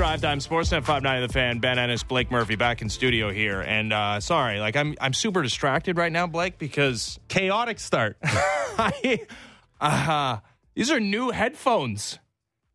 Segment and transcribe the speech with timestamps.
[0.00, 3.60] drive time, Sportsnet 59 the fan, Ben Ennis, Blake Murphy back in studio here.
[3.60, 8.16] And uh, sorry, like I'm I'm super distracted right now, Blake, because Chaotic start.
[8.22, 9.26] I
[9.78, 10.38] uh,
[10.74, 12.18] these are new headphones.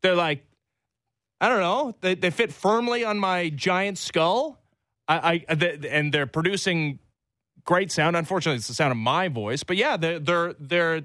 [0.02, 0.46] They're like
[1.40, 4.62] I don't know, they they fit firmly on my giant skull.
[5.08, 5.54] I, I
[5.90, 7.00] and they're producing
[7.64, 8.14] great sound.
[8.14, 11.02] Unfortunately, it's the sound of my voice, but yeah, they're they're they're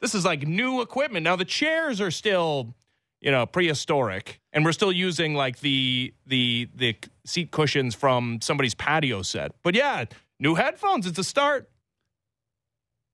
[0.00, 1.22] this is like new equipment.
[1.22, 2.74] Now the chairs are still
[3.20, 8.74] you know prehistoric and we're still using like the the the seat cushions from somebody's
[8.74, 10.04] patio set but yeah
[10.38, 11.68] new headphones it's a start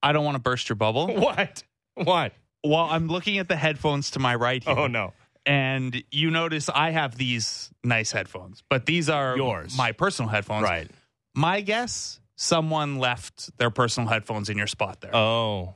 [0.03, 1.09] I don't want to burst your bubble.
[1.17, 4.85] what what Well, I'm looking at the headphones to my right oh, here.
[4.85, 5.13] oh no
[5.45, 9.77] And you notice I have these nice headphones, but these are Yours.
[9.77, 10.63] my personal headphones.
[10.65, 10.89] right
[11.35, 15.15] My guess, someone left their personal headphones in your spot there.
[15.17, 15.75] oh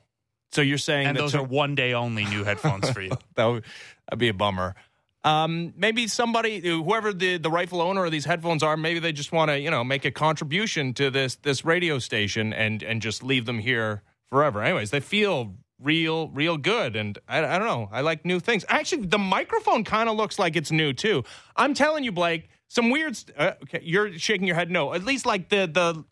[0.53, 3.11] so you're saying and that those to- are one day only new headphones for you.
[3.37, 3.65] that would
[4.09, 4.75] that'd be a bummer.
[5.23, 9.33] Um, maybe somebody whoever the, the rightful owner of these headphones are maybe they just
[9.33, 13.23] want to you know make a contribution to this this radio station and and just
[13.23, 14.63] leave them here forever.
[14.63, 17.89] Anyways they feel real real good and i, I don't know.
[17.93, 18.65] I like new things.
[18.69, 21.23] Actually the microphone kind of looks like it's new too.
[21.55, 24.95] I'm telling you blake some weird st- uh, okay you're shaking your head no.
[24.95, 26.03] At least like the the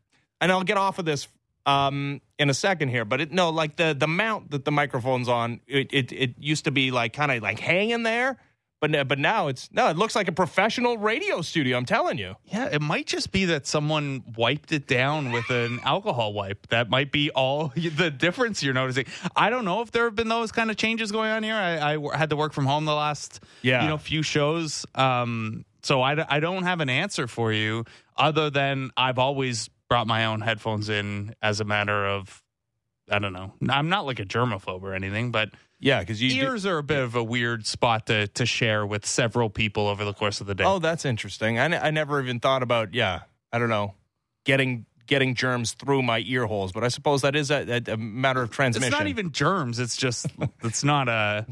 [0.40, 1.28] and i'll get off of this
[1.68, 5.28] um, in a second here, but it, no, like the the mount that the microphone's
[5.28, 8.38] on, it it, it used to be like kind of like hanging there,
[8.80, 11.76] but but now it's no, it looks like a professional radio studio.
[11.76, 12.36] I'm telling you.
[12.46, 16.68] Yeah, it might just be that someone wiped it down with an alcohol wipe.
[16.68, 19.04] That might be all the difference you're noticing.
[19.36, 21.54] I don't know if there have been those kind of changes going on here.
[21.56, 23.82] I, I had to work from home the last Yeah.
[23.82, 27.84] you know few shows, um, so I, I don't have an answer for you
[28.16, 32.42] other than I've always brought my own headphones in as a matter of
[33.10, 33.54] I don't know.
[33.70, 35.50] I'm not like a germaphobe or anything, but
[35.80, 36.28] Yeah, because you.
[36.30, 39.88] do- ears are a bit of a weird spot to to share with several people
[39.88, 40.64] over the course of the day.
[40.64, 41.58] oh, that's interesting.
[41.58, 42.92] I, I never even thought about.
[42.92, 43.20] Yeah,
[43.52, 43.94] I don't know,
[44.44, 47.96] getting getting germs through my ear holes, but I suppose that is a, a, a
[47.96, 48.88] matter of transmission.
[48.92, 49.78] It's not even germs.
[49.78, 50.26] It's just
[50.62, 51.46] it's not a.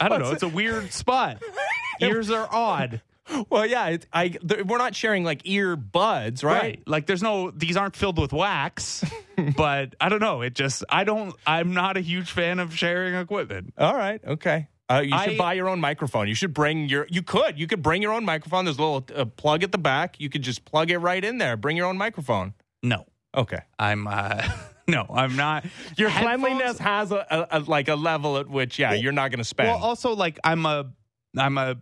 [0.00, 0.32] I don't know.
[0.32, 1.40] It's a weird spot.
[2.00, 3.02] Ears are odd,
[3.50, 6.62] Well, yeah, it, I th- we're not sharing like earbuds, right?
[6.62, 6.82] right?
[6.86, 7.50] Like there's no.
[7.50, 9.04] These aren't filled with wax,
[9.56, 10.42] but I don't know.
[10.42, 10.84] It just.
[10.88, 11.34] I don't.
[11.46, 13.74] I'm not a huge fan of sharing equipment.
[13.78, 14.20] All right.
[14.24, 14.68] Okay.
[14.90, 16.28] Uh, you should I- buy your own microphone.
[16.28, 17.06] You should bring your.
[17.10, 17.58] You could.
[17.58, 18.64] You could bring your own microphone.
[18.64, 20.18] There's a little uh, plug at the back.
[20.20, 21.56] You could just plug it right in there.
[21.56, 22.54] Bring your own microphone.
[22.82, 23.04] No,
[23.36, 23.60] Okay.
[23.78, 24.06] I'm.
[24.06, 24.48] uh
[24.88, 25.66] No, I'm not.
[25.98, 29.30] Your Headphones- cleanliness has a, a, a like a level at which, yeah, you're not
[29.30, 29.68] going to spend.
[29.68, 30.90] Well, also like I'm a.
[31.36, 31.76] I'm a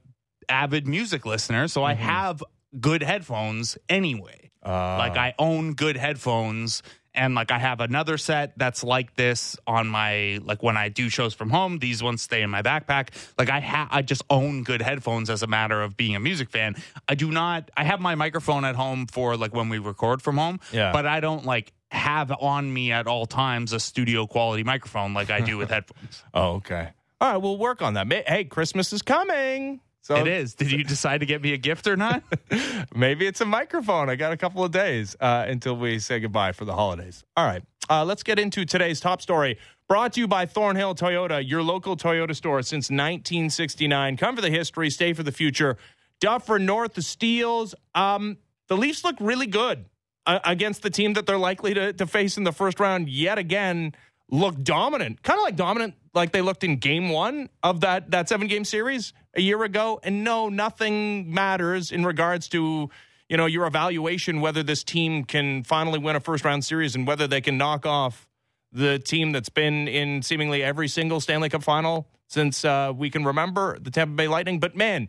[0.48, 2.02] avid music listener, so I Mm-hmm.
[2.02, 2.44] have
[2.80, 4.50] good headphones anyway.
[4.64, 6.82] Uh, like I own good headphones
[7.14, 11.08] and like I have another set that's like this on my like when I do
[11.08, 14.64] shows from home these ones stay in my backpack like I ha- I just own
[14.64, 16.74] good headphones as a matter of being a music fan
[17.08, 20.36] I do not I have my microphone at home for like when we record from
[20.36, 20.90] home Yeah.
[20.92, 25.30] but I don't like have on me at all times a studio quality microphone like
[25.30, 26.88] I do with headphones oh, okay.
[27.20, 28.12] All right, we'll work on that.
[28.12, 29.80] Hey, Christmas is coming.
[30.06, 32.22] So it is did you decide to get me a gift or not
[32.94, 34.08] Maybe it's a microphone.
[34.08, 37.24] I got a couple of days uh, until we say goodbye for the holidays.
[37.36, 37.64] All right.
[37.90, 39.58] Uh, let's get into today's top story.
[39.88, 44.16] Brought to you by Thornhill Toyota, your local Toyota store since 1969.
[44.16, 45.76] Come for the history, stay for the future.
[46.20, 47.74] Duffer North, the Steeles.
[47.96, 48.36] Um,
[48.68, 49.86] the Leafs look really good
[50.24, 53.38] uh, against the team that they're likely to, to face in the first round yet
[53.38, 53.92] again.
[54.30, 58.28] Look dominant, kind of like dominant, like they looked in game one of that that
[58.28, 60.00] seven game series a year ago.
[60.02, 62.90] And no, nothing matters in regards to
[63.28, 67.06] you know your evaluation whether this team can finally win a first round series and
[67.06, 68.28] whether they can knock off
[68.72, 73.24] the team that's been in seemingly every single Stanley Cup final since uh, we can
[73.24, 74.58] remember, the Tampa Bay Lightning.
[74.58, 75.08] But man,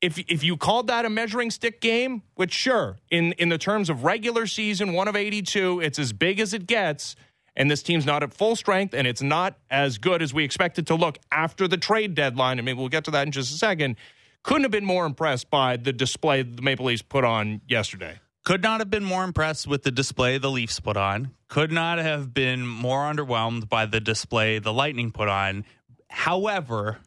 [0.00, 3.90] if if you called that a measuring stick game, which sure, in in the terms
[3.90, 7.16] of regular season, one of eighty two, it's as big as it gets.
[7.58, 10.86] And this team's not at full strength, and it's not as good as we expected
[10.86, 12.60] to look after the trade deadline.
[12.60, 13.96] I mean, we'll get to that in just a second.
[14.44, 18.20] Couldn't have been more impressed by the display the Maple Leafs put on yesterday.
[18.44, 21.32] Could not have been more impressed with the display the Leafs put on.
[21.48, 25.64] Could not have been more underwhelmed by the display the Lightning put on.
[26.08, 26.98] However,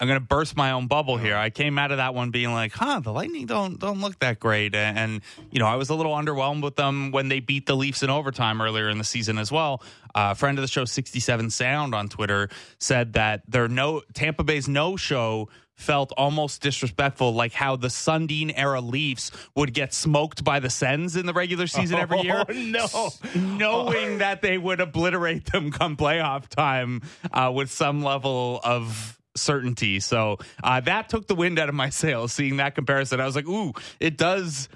[0.00, 1.36] I'm going to burst my own bubble here.
[1.36, 4.40] I came out of that one being like, "Huh, the Lightning don't don't look that
[4.40, 5.20] great," and, and
[5.50, 8.10] you know, I was a little underwhelmed with them when they beat the Leafs in
[8.10, 9.82] overtime earlier in the season as well.
[10.14, 12.48] Uh, a friend of the show, 67 Sound on Twitter,
[12.78, 15.48] said that their no Tampa Bay's no show
[15.78, 21.14] felt almost disrespectful, like how the Sundin era Leafs would get smoked by the Sens
[21.14, 22.44] in the regular season every year.
[22.48, 23.10] Oh, no.
[23.34, 27.02] knowing that they would obliterate them come playoff time
[27.32, 30.00] uh, with some level of certainty.
[30.00, 32.32] So uh, that took the wind out of my sails.
[32.32, 34.68] Seeing that comparison, I was like, "Ooh, it does."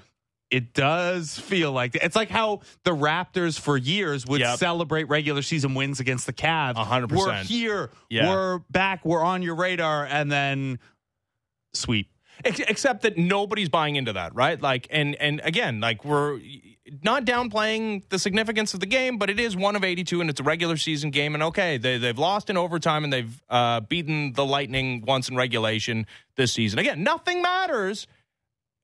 [0.51, 4.59] It does feel like it's like how the Raptors for years would Yep.
[4.59, 6.75] celebrate regular season wins against the Cavs.
[6.75, 7.89] A hundred We're here.
[8.07, 8.29] Yeah.
[8.29, 9.03] We're back.
[9.03, 10.77] We're on your radar, and then
[11.73, 12.11] sweep.
[12.45, 14.61] Except that nobody's buying into that, right?
[14.61, 16.39] Like, and and again, like we're
[17.01, 20.39] not downplaying the significance of the game, but it is one of 82, and it's
[20.39, 21.33] a regular season game.
[21.33, 25.35] And okay, they they've lost in overtime, and they've uh, beaten the Lightning once in
[25.35, 26.79] regulation this season.
[26.79, 28.07] Again, nothing matters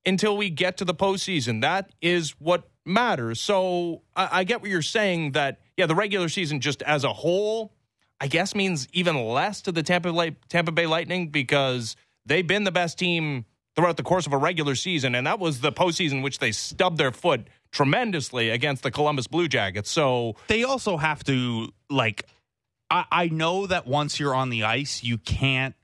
[0.05, 1.61] until we get to the postseason.
[1.61, 3.41] That is what matters.
[3.41, 5.33] So I, I get what you're saying.
[5.33, 7.73] That yeah, the regular season just as a whole,
[8.21, 12.63] I guess means even less to the Tampa Bay, Tampa Bay Lightning because they've been
[12.63, 16.21] the best team throughout the course of a regular season, and that was the postseason
[16.21, 19.89] which they stubbed their foot tremendously against the Columbus Blue Jackets.
[19.89, 22.25] So they also have to like
[22.89, 25.75] I, I know that once you're on the ice you can't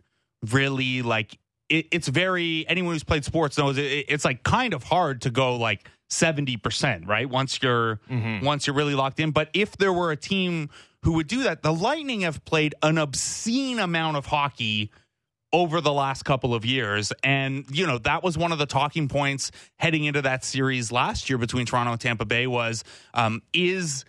[0.52, 1.38] really like
[1.70, 5.30] it, it's very anyone who's played sports knows it, it's like kind of hard to
[5.30, 7.30] go like 70% right?
[7.30, 8.46] Once you're mm-hmm.
[8.46, 9.32] once you're really locked in.
[9.32, 10.70] But if there were a team
[11.04, 14.92] who would do that the lightning have played an obscene amount of hockey
[15.56, 17.14] over the last couple of years.
[17.24, 21.30] And, you know, that was one of the talking points heading into that series last
[21.30, 24.04] year between Toronto and Tampa Bay was um, is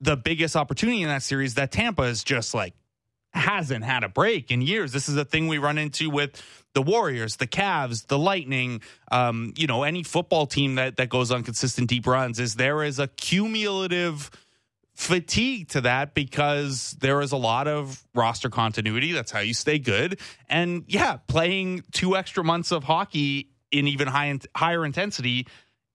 [0.00, 2.74] the biggest opportunity in that series that Tampa is just like
[3.32, 4.90] hasn't had a break in years.
[4.90, 6.42] This is a thing we run into with
[6.74, 8.82] the Warriors, the Cavs, the Lightning,
[9.12, 12.82] um, you know, any football team that that goes on consistent deep runs is there
[12.82, 14.28] is a cumulative
[15.00, 19.12] fatigue to that because there is a lot of roster continuity.
[19.12, 20.20] That's how you stay good.
[20.46, 25.46] And yeah, playing two extra months of hockey in even high higher intensity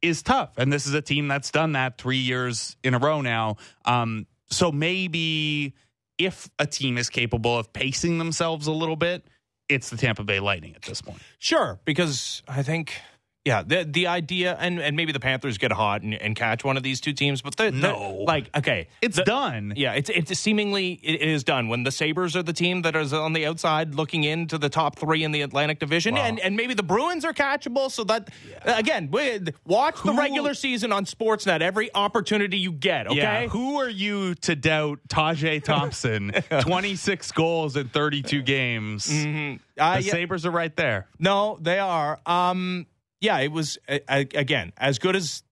[0.01, 0.57] is tough.
[0.57, 3.57] And this is a team that's done that three years in a row now.
[3.85, 5.75] Um, so maybe
[6.17, 9.23] if a team is capable of pacing themselves a little bit,
[9.69, 11.21] it's the Tampa Bay Lightning at this point.
[11.37, 12.99] Sure, because I think
[13.45, 16.77] yeah, the the idea and and maybe the Panthers get hot and, and catch one
[16.77, 18.23] of these two teams, but they're, they're- No.
[18.27, 19.73] like okay, It's the- done.
[19.75, 23.13] Yeah, it's it's seemingly it is done when the Sabres are the team that is
[23.13, 26.73] on the outside looking into the top three in the Atlantic Division, and and maybe
[26.73, 27.91] the Bruins are catchable.
[27.91, 28.29] So that
[28.65, 33.05] again, we, watch the regular season on Sportsnet every opportunity you get.
[33.05, 33.47] Okay, Yeah.
[33.47, 36.31] Who are you to doubt Tage Thompson?
[36.61, 39.07] 26 goals in 32 games.
[39.09, 39.99] Uh, The yeah.
[39.99, 41.07] Sabres are right there.
[41.19, 42.19] No, they are.
[42.25, 42.87] Um,
[43.21, 45.43] yeah, it was uh, again as good as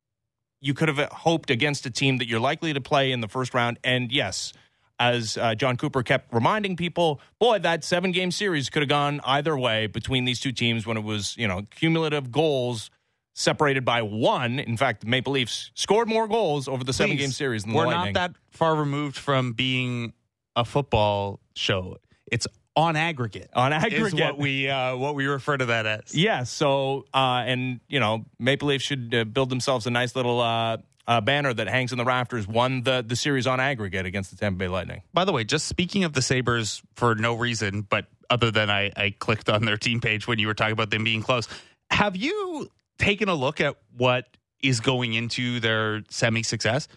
[0.61, 3.53] you could have hoped against a team that you're likely to play in the first
[3.53, 3.77] round.
[3.83, 4.53] And yes,
[4.99, 9.19] as uh, Jon Cooper kept reminding people, boy, that seven game series could have gone
[9.25, 12.89] either way between these two teams when it was you know cumulative goals
[13.33, 14.59] separated by one.
[14.59, 17.85] In fact, the Maple Leafs scored more goals over the seven game series than We're
[17.85, 20.13] the not that far removed from being
[20.55, 21.97] a football show.
[22.31, 23.49] It's on aggregate.
[23.53, 24.19] On Is aggregate.
[24.19, 26.15] what we uh, what we refer to that as.
[26.15, 26.43] Yeah.
[26.43, 30.77] So, uh, and you know, Maple Leafs should uh, build themselves a nice little uh,
[31.07, 32.47] uh, banner that hangs in the rafters.
[32.47, 35.01] Won the the series on aggregate against the Tampa Bay Lightning.
[35.13, 38.91] By the way, just speaking of the Sabres for no reason, but other than I,
[38.95, 41.47] I clicked on their team page when you were talking about them being close,
[41.91, 44.25] have you taken a look at what
[44.61, 46.87] is going into their semi success?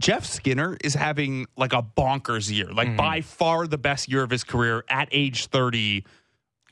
[0.00, 4.30] Jeff Skinner is having like a bonkers year, like by far the best year of
[4.30, 6.04] his career at age 30,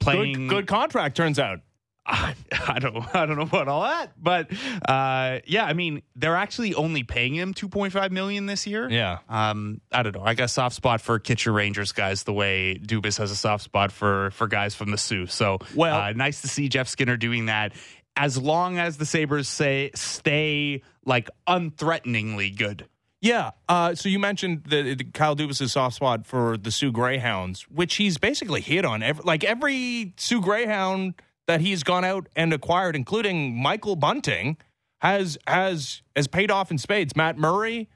[0.00, 1.60] playing Good, good contract turns out.
[2.10, 2.34] I,
[2.66, 4.50] I don't I don't know about all that, but
[4.88, 8.88] uh, yeah, I mean they're actually only paying him 2.5 million this year.
[8.88, 9.18] Yeah.
[9.28, 10.22] Um, I don't know.
[10.22, 13.62] I got a soft spot for Kitchener Rangers guys, the way Dubas has a soft
[13.62, 15.26] spot for for guys from the Soo.
[15.26, 17.74] So, Well- uh, nice to see Jeff Skinner doing that.
[18.16, 22.86] As long as the Sabres say stay like unthreateningly good.
[23.20, 23.50] Yeah.
[23.68, 27.96] Uh, so you mentioned the, the Kyle Dubas' soft spot for the Soo Greyhounds, which
[27.96, 31.14] he's basically hit on every like every Soo Greyhound
[31.46, 34.56] that he's gone out and acquired, including Michael Bunting,
[35.00, 37.16] has has has paid off in spades.
[37.16, 37.88] Matt Murray,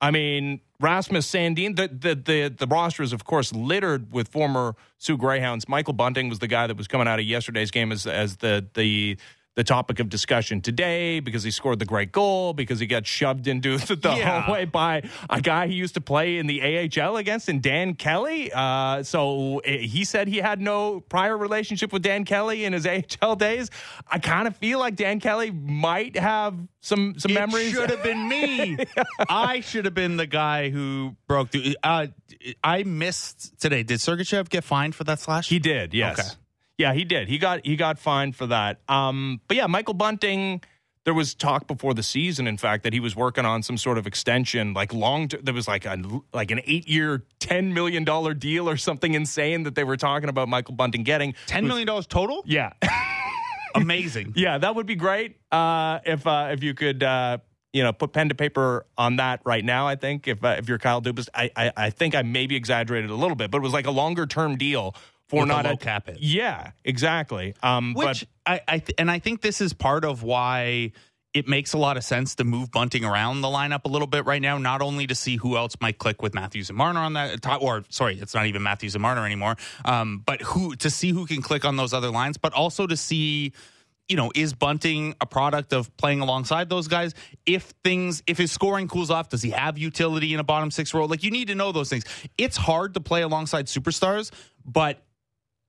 [0.00, 1.76] I mean Rasmus Sandin.
[1.76, 5.68] The the the, the roster is of course littered with former Soo Greyhounds.
[5.68, 8.66] Michael Bunting was the guy that was coming out of yesterday's game as as the
[8.74, 9.18] the
[9.56, 13.46] the topic of discussion today because he scored the great goal because he got shoved
[13.46, 14.40] into the, the Yeah.
[14.42, 16.60] hallway by a guy he used to play in the
[17.00, 18.50] AHL against in Dan Kelly.
[18.52, 22.84] Uh, so eh, he said he had no prior relationship with Dan Kelly in his
[23.22, 23.70] AHL days.
[24.10, 27.70] I kind of feel like Dan Kelly might have some some memories.
[27.70, 28.76] should have been me.
[29.28, 31.78] I should have been the guy who broke the.
[31.82, 32.08] Uh,
[32.62, 33.84] I missed today.
[33.84, 35.48] Did Sergachev get fined for that slash?
[35.48, 36.18] He did, yes.
[36.18, 36.28] Okay.
[36.78, 37.28] Yeah, he did.
[37.28, 38.80] He got he got fined for that.
[38.88, 40.60] Um, but yeah, Michael Bunting,
[41.04, 43.96] there was talk before the season, in fact, that he was working on some sort
[43.96, 45.28] of extension, like long.
[45.42, 46.02] There was like a
[46.32, 50.28] like an eight year, ten million dollar deal or something insane that they were talking
[50.28, 51.34] about Michael Bunting getting.
[51.46, 52.42] Ten million dollars total?
[52.44, 52.72] Yeah.
[53.74, 54.32] Amazing.
[54.36, 57.38] yeah, that would be great uh, if uh, if you could uh,
[57.72, 59.86] you know put pen to paper on that right now.
[59.86, 63.10] I think if uh, if you're Kyle Dubas, I, I, I think I maybe exaggerated
[63.10, 64.94] a little bit, but it was like a longer term deal
[65.28, 66.18] for not a cap hit.
[66.20, 67.54] Yeah, exactly.
[67.62, 70.92] Um, Which but I, I th- and I think this is part of why
[71.32, 74.24] it makes a lot of sense to move Bunting around the lineup a little bit
[74.24, 74.56] right now.
[74.56, 77.60] Not only to see who else might click with Matthews and Marner on that, top,
[77.60, 79.56] or sorry, it's not even Matthews and Marner anymore.
[79.84, 82.96] Um, but who to see who can click on those other lines, but also to
[82.96, 83.52] see.
[84.06, 87.14] You know, is Bunting a product of playing alongside those guys?
[87.46, 90.92] If things, if his scoring cools off, does he have utility in a bottom six
[90.92, 91.08] role?
[91.08, 92.04] Like, you need to know those things.
[92.36, 94.30] It's hard to play alongside superstars,
[94.62, 95.02] but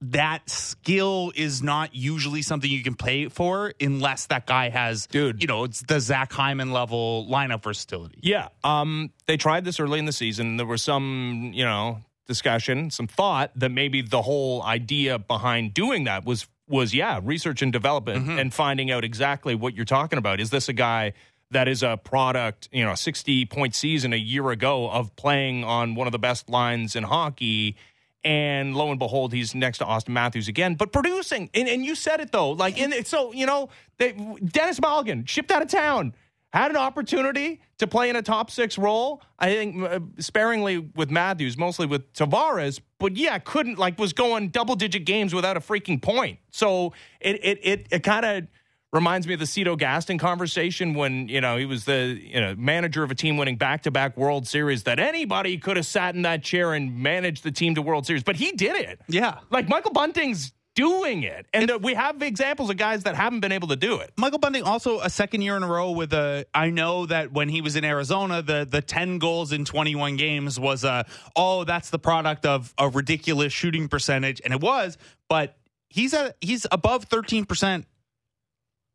[0.01, 5.41] that skill is not usually something you can pay for unless that guy has, Dude.
[5.41, 8.19] you know, it's the Zach Hyman level lineup versatility.
[8.21, 10.57] Yeah, um, they tried this early in the season.
[10.57, 16.05] There was some, you know, discussion, some thought that maybe the whole idea behind doing
[16.05, 20.39] that was was yeah, research and development and finding out exactly what you're talking about.
[20.39, 21.13] Is this a guy
[21.51, 25.63] that is a product, you know, a 60 point season a year ago of playing
[25.63, 27.75] on one of the best lines in hockey?
[28.25, 31.49] And lo and behold, he's next to Auston Matthews again, but producing.
[31.53, 34.13] And, and you said it though, like, and so you know, they,
[34.43, 36.13] Denis Malgin shipped out of town
[36.55, 39.21] had an opportunity to play in a top six role.
[39.37, 44.49] I think uh, sparingly with Matthews, mostly with Tavares, but yeah, couldn't like was going
[44.49, 46.39] double digit games without a freaking point.
[46.51, 48.47] So it it it, it kind of
[48.95, 52.55] reminds me of the Cito Gaston conversation when you know he was the you know
[52.57, 56.15] manager of a team winning back to back World Series that anybody could have sat
[56.15, 59.01] in that chair and managed the team to World Series, but he did it.
[59.07, 59.39] Yeah.
[59.51, 63.51] Like Michael Bunting's doing it, and uh, we have examples of guys that haven't been
[63.51, 64.11] able to do it.
[64.17, 66.45] Michael Bunting also a second year in a row with a.
[66.53, 70.15] I know that when he was in Arizona, the the ten goals in twenty one
[70.15, 71.05] games was a.
[71.35, 74.97] Oh, that's the product of a ridiculous shooting percentage, and it was.
[75.27, 75.57] But
[75.89, 77.85] he's at he's above thirteen percent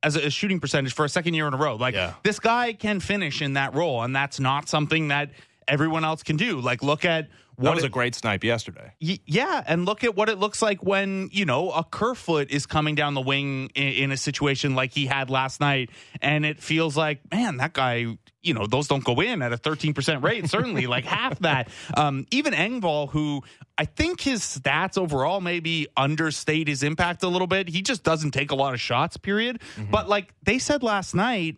[0.02, 1.76] as a shooting percentage for a second year in a row.
[1.76, 2.14] Like Yeah.
[2.22, 5.30] this guy can finish in that role, and that's not something that
[5.70, 6.60] everyone else can do.
[6.60, 8.92] Like look at That what was it- a great snipe yesterday.
[9.00, 12.66] Y- yeah, and look at what it looks like when you know a Kerfoot is
[12.66, 16.60] coming down the wing in, in a situation like he had last night, and it
[16.60, 18.06] feels like, man, that guy,
[18.42, 20.48] you know, those don't go in at a thirteen percent rate.
[20.50, 21.68] Certainly, like half that.
[21.96, 23.42] Um, even Engvall, who
[23.78, 27.68] I think his stats overall maybe understate his impact a little bit.
[27.68, 29.16] He just doesn't take a lot of shots.
[29.16, 29.60] Period.
[29.90, 31.56] But like they said last night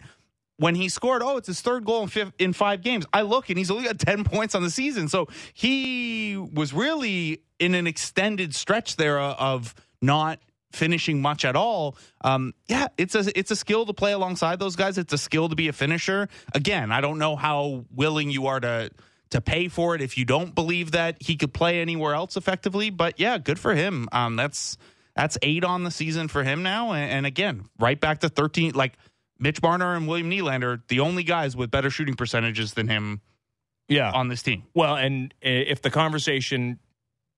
[0.56, 3.06] when he scored, oh, it's his third goal in, fif- in five games.
[3.12, 5.08] I look and he's only got 10 points on the season.
[5.08, 10.40] So he was really in an extended stretch there uh, of not
[10.72, 11.96] finishing much at all.
[12.22, 14.98] Um, yeah, it's a it's a skill to play alongside those guys.
[14.98, 16.28] It's a skill to be a finisher.
[16.54, 18.90] Again, I don't know how willing you are to
[19.30, 22.90] to pay for it if you don't believe that he could play anywhere else effectively.
[22.90, 24.08] But yeah, good for him.
[24.12, 24.76] Um, that's
[25.14, 26.92] that's eight on the season for him now.
[26.92, 28.72] And, and again, right back to 13.
[28.72, 28.94] Like
[29.42, 33.20] Mitch Marner and William Nylander, the only guys with better shooting percentages than him
[33.88, 34.12] Yeah.
[34.12, 34.62] on this team.
[34.72, 36.78] Well, and eh, if the conversation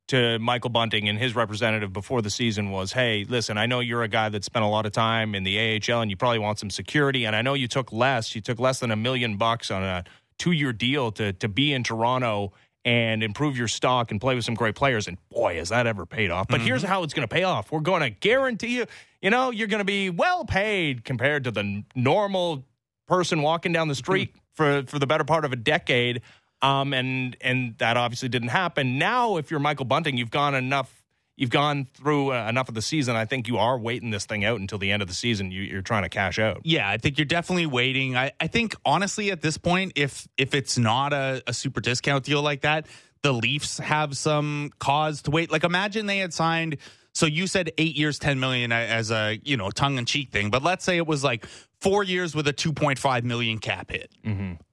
[0.09, 4.03] to Michael Bunting and his representative before the season was, "Hey, listen, I know you're
[4.03, 6.59] a guy that spent a lot of time in the AHL and you probably want
[6.59, 8.35] some security, and I know you took less.
[8.35, 10.05] You took less than a million bucks on a
[10.39, 12.53] two-year deal to to be in Toronto."
[12.87, 15.09] And improve your stock and play with some great players.
[15.09, 16.49] And boy, has that ever paid off.
[16.49, 17.73] But here's how it's going to pay off.
[17.73, 18.85] We're going to guarantee you,
[19.23, 22.67] you know, you're going to be well paid compared to the normal
[23.09, 26.21] person walking down the street for for the better part of a decade.
[26.61, 28.99] Um, and and that obviously didn't happen.
[28.99, 31.04] Now, if you're Michael Bunting, you've gone enough.
[31.37, 33.17] You've gone through uh, enough of the season.
[33.17, 35.51] I think you are waiting this thing out until the end of the season.
[35.51, 36.61] You, you're trying to cash out.
[36.65, 38.17] Yeah, I think you're definitely waiting.
[38.17, 42.25] I, I think honestly at this point, if if it's not a, a super discount
[42.25, 42.87] deal like that,
[43.23, 45.51] the Leafs have some cause to wait.
[45.51, 46.77] Like imagine they had signed.
[47.15, 50.51] So you said eight years, ten million as a you know tongue in cheek thing,
[50.51, 51.47] but let's say it was like
[51.81, 54.11] four years with a two point five million cap hit.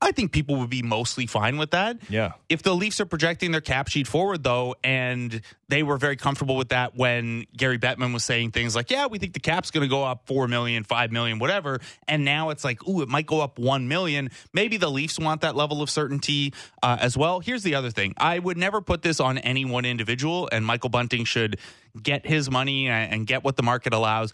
[0.02, 1.98] I think people would be mostly fine with that.
[2.10, 2.34] Yeah.
[2.50, 6.56] If the Leafs are projecting their cap sheet forward, though, and they were very comfortable
[6.56, 9.84] with that when Gary Bettman was saying things like, yeah, we think the cap's going
[9.84, 11.80] to go up 4 million, 5 million, whatever.
[12.08, 14.30] And now it's like, ooh, it might go up 1 million.
[14.54, 17.40] Maybe the Leafs want that level of certainty uh, as well.
[17.40, 20.90] Here's the other thing I would never put this on any one individual, and Michael
[20.90, 21.58] Bunting should
[22.02, 24.32] get his money and and get what the market allows.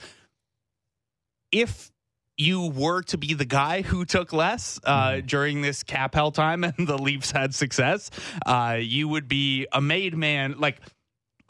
[1.52, 1.92] If
[2.38, 6.64] you were to be the guy who took less uh, during this cap hell time
[6.64, 8.12] and the Leafs had success,
[8.46, 10.56] uh, you would be a made man.
[10.60, 10.80] Like,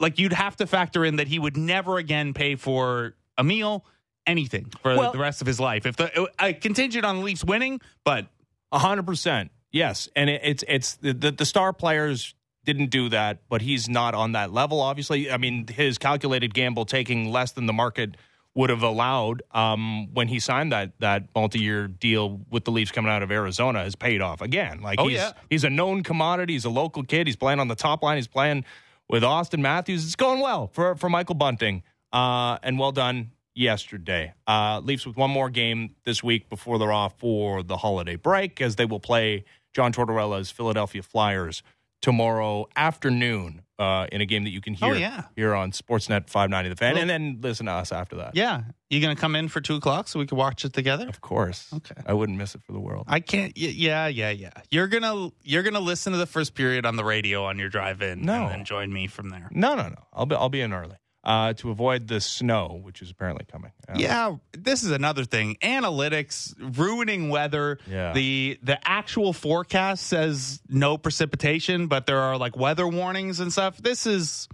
[0.00, 3.84] like you'd have to factor in that he would never again pay for a meal
[4.26, 5.86] anything for Well- the rest of his life.
[5.86, 8.26] If the a contingent on the Leafs winning, but
[8.72, 9.50] A hundred percent.
[9.72, 13.88] Yes, and it, it's it's the, the the star players didn't do that, but he's
[13.88, 14.80] not on that level.
[14.80, 18.16] Obviously, I mean his calculated gamble taking less than the market
[18.58, 22.90] would have allowed um, when he signed that that multi year deal with the Leafs
[22.90, 24.80] coming out of Arizona has paid off again.
[24.82, 25.32] Like Oh, he's yeah.
[25.48, 26.54] he's a known commodity.
[26.54, 27.28] He's a local kid.
[27.28, 28.16] He's playing on the top line.
[28.16, 28.64] He's playing
[29.08, 30.04] with Auston Matthews.
[30.04, 34.34] It's going well for for Michael Bunting, uh, and well done yesterday.
[34.48, 38.60] Uh, Leafs with one more game this week before they're off for the holiday break,
[38.60, 41.62] as they will play John Tortorella's Philadelphia Flyers
[42.02, 45.24] tomorrow afternoon uh, in a game that you can hear Oh, yeah.
[45.36, 48.32] here on Sportsnet 590 The Fan, Well- and then listen to us after that.
[48.34, 51.08] yeah, you gonna come in for two o'clock so we can watch it together?
[51.08, 51.72] Of course.
[51.72, 51.94] Okay.
[52.06, 53.04] I wouldn't miss it for the world.
[53.08, 53.52] I can't.
[53.56, 54.50] y- Yeah, yeah, yeah.
[54.70, 58.02] You're gonna you're gonna listen to the first period on the radio on your drive
[58.02, 58.42] in, No.
[58.44, 59.48] and then join me from there.
[59.52, 60.04] No, no, no.
[60.12, 63.72] I'll be I'll be in early uh, to avoid the snow, which is apparently coming.
[63.88, 65.56] Uh, Yeah, this is another thing.
[65.62, 67.78] Analytics ruining weather.
[67.90, 68.12] Yeah.
[68.12, 73.78] The the actual forecast says no precipitation, but there are like weather warnings and stuff.
[73.78, 74.48] This is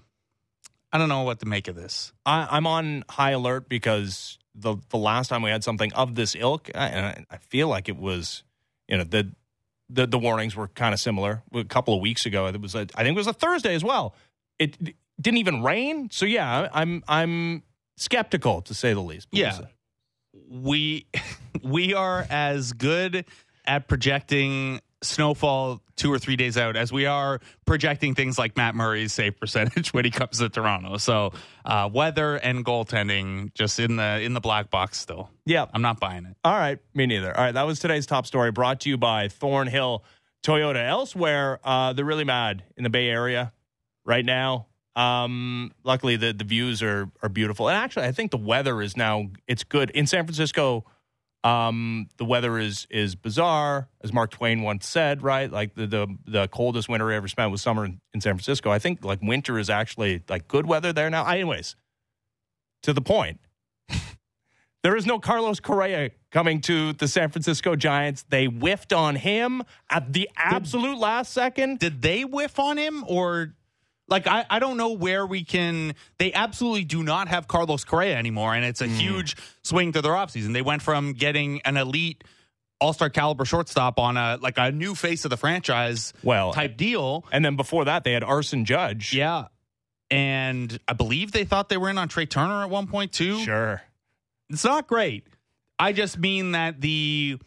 [0.92, 2.12] I don't know what to make of this.
[2.24, 6.34] I, I'm on high alert because the the last time we had something of this
[6.34, 8.42] ilk, I- and I, I feel like it was,
[8.88, 9.32] you know, the
[9.90, 11.42] the, the warnings were kind of similar.
[11.52, 13.84] A couple of weeks ago, it was a, I think it was a Thursday as
[13.84, 14.14] well.
[14.58, 14.76] It
[15.20, 17.62] didn't even rain, so yeah, I'm I'm
[17.96, 19.28] skeptical to say the least.
[19.32, 19.58] Yeah.
[20.48, 21.06] We
[21.62, 23.24] we are as good
[23.66, 28.74] at projecting snowfall two or three days out as we are projecting things like Matt
[28.74, 30.96] Murray's save percentage when he comes to Toronto.
[30.96, 31.32] So
[31.64, 35.30] uh, weather and goaltending just in the in the black box still.
[35.44, 35.66] yeah.
[35.72, 36.36] I'm not buying it.
[36.44, 37.36] All right, me neither.
[37.36, 40.04] All right, that was today's top story brought to you by Thornhill
[40.42, 40.86] Toyota.
[40.88, 43.52] Elsewhere, uh, they're really mad in the Bay Area
[44.04, 44.66] right now.
[44.96, 48.96] Um, luckily, the the views are are beautiful, and actually, I think the weather is
[48.96, 50.84] now it's good in San Francisco.
[51.42, 55.22] Um, the weather is is bizarre, as Mark Twain once said.
[55.22, 58.34] Right, like the the, the coldest winter I ever spent was summer in, in San
[58.34, 58.70] Francisco.
[58.70, 61.26] I think like winter is actually like good weather there now.
[61.26, 61.76] Anyways,
[62.82, 63.40] to the point.
[64.84, 68.22] There is no Carlos Correa coming to the San Francisco Giants.
[68.28, 71.78] They whiffed on him at the absolute last second.
[71.78, 73.54] Did they whiff on him or
[74.08, 78.16] like I, I don't know where we can they absolutely do not have Carlos Correa
[78.16, 78.96] anymore and it's a mm.
[78.96, 80.52] huge swing to their offseason.
[80.52, 82.24] They went from getting an elite
[82.80, 87.24] all-star caliber shortstop on a like a new face of the franchise Well, type deal.
[87.32, 89.14] and then before that, they had Aaron Judge.
[89.14, 89.46] Yeah.
[90.10, 93.38] And I believe they thought they were in on Trea Turner at one point too.
[93.40, 93.80] Sure.
[94.50, 95.26] It's not great.
[95.78, 97.38] I just mean that the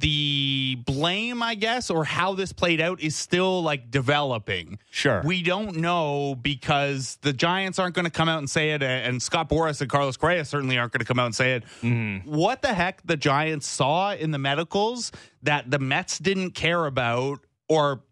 [0.00, 4.78] the blame, I guess, or how this played out is still like developing.
[4.90, 5.22] Sure.
[5.24, 9.22] We don't know because the Giants aren't going to come out and say it, and
[9.22, 11.64] Scott Boras and Carlos Correa certainly aren't going to come out and say it.
[11.82, 12.24] Mhm.
[12.24, 17.40] What the heck the Giants saw in the medicals that the Mets didn't care about
[17.68, 18.02] or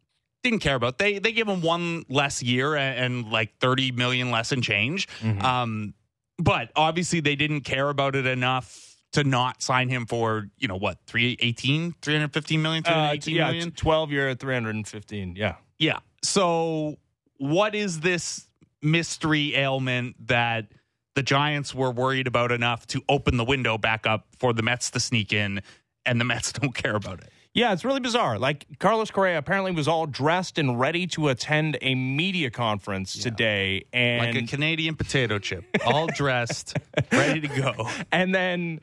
[0.42, 0.98] didn't care about.
[0.98, 5.06] They they give him one less year and, and like 30 million less in change.
[5.20, 5.42] Mhm.
[5.42, 5.94] Um,
[6.38, 10.76] but obviously they didn't care about it enough to not sign him for, you know,
[10.76, 13.70] what, 318, 315 million, Uh, yeah, million?
[13.72, 15.34] 12 year 315.
[15.36, 15.56] Yeah.
[15.78, 15.98] Yeah.
[16.22, 16.96] So,
[17.38, 18.46] what is this
[18.82, 20.66] mystery ailment that
[21.14, 24.90] the Giants were worried about enough to open the window back up for the Mets
[24.92, 25.60] to sneak in,
[26.06, 27.30] and the Mets don't care about it?
[27.52, 28.38] Yeah, it's really bizarre.
[28.38, 33.86] Like Carlos Correa apparently was all dressed and ready to attend a media conference today,
[33.92, 36.76] and Like a Canadian potato chip, all dressed,
[37.12, 37.88] ready to go.
[38.12, 38.80] And then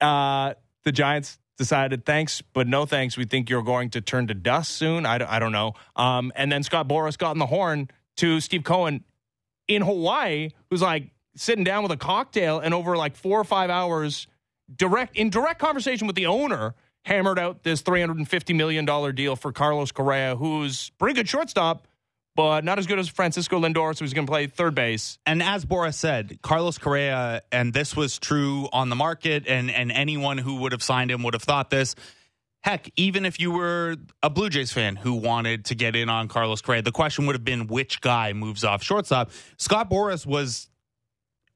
[0.00, 3.16] uh, the Giants decided, thanks, but no thanks.
[3.16, 5.04] We think you're going to turn to dust soon.
[5.06, 5.74] I, don't- I don't know.
[5.96, 9.04] Um, and then Scott Boras got in the horn to Steve Cohen
[9.66, 13.70] in Hawaii, who's like sitting down with a cocktail and over like four or five
[13.70, 14.26] hours,
[14.74, 18.84] direct in direct conversation with the owner, hammered out this $350 million
[19.14, 21.86] deal for Carlos Correa, who's pretty good shortstop,
[22.38, 25.18] but not as good as Francisco Lindor, so he's going to play third base.
[25.26, 29.90] And as Boras said, Carlos Correa, and this was true on the market, and, and
[29.90, 31.96] anyone who would have signed him would have thought this.
[32.60, 36.28] Heck, even if you were a Blue Jays fan who wanted to get in on
[36.28, 39.32] Carlos Correa, the question would have been which guy moves off shortstop.
[39.56, 40.68] Scott Boras was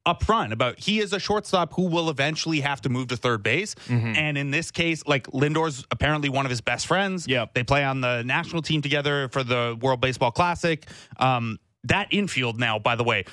[0.05, 3.75] upfront about he is a shortstop who will eventually have to move to third base.
[3.89, 7.27] And in this case, like Lindor's apparently one of his best friends.
[7.27, 7.53] Yep.
[7.53, 10.85] They play on the national team together for the World Baseball Classic.
[11.17, 13.25] Um, that infield now, by the way,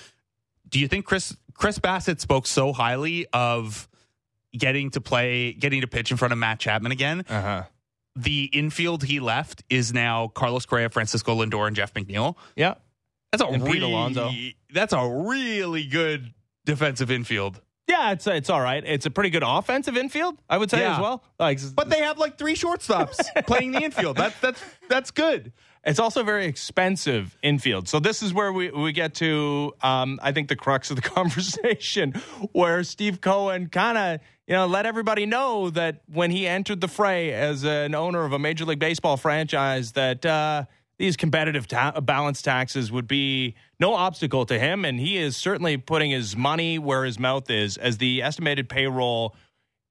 [0.68, 3.88] do you think Chris Chris Bassitt spoke so highly of
[4.52, 7.24] getting to play, getting to pitch in front of Matt Chapman again?
[7.28, 7.62] Uh huh.
[8.16, 12.36] The infield he left is now Carlos Correa, Francisco Lindor, and Jeff McNeil.
[12.56, 12.74] Yeah.
[13.30, 14.30] That's a And Pete really, Alonso.
[14.72, 16.32] That's a really good
[16.70, 17.60] defensive infield.
[17.88, 18.82] Yeah, it's it's all right.
[18.86, 20.94] It's a pretty good offensive infield, I would say Yeah.
[20.94, 21.24] as well.
[21.40, 24.16] Like, But they have like three shortstops playing the infield.
[24.16, 25.52] That's that's that's good.
[25.82, 27.88] It's also very expensive infield.
[27.88, 31.02] So this is where we, we get to, um, I think, the crux of the
[31.16, 32.12] conversation,
[32.52, 36.86] where Steve Cohen kind of, you know, let everybody know that when he entered the
[36.88, 40.64] fray as an owner of a Major League Baseball franchise, that uh,
[41.00, 45.78] these competitive ta- balance taxes would be no obstacle to him, and he is certainly
[45.78, 49.34] putting his money where his mouth is, as the estimated payroll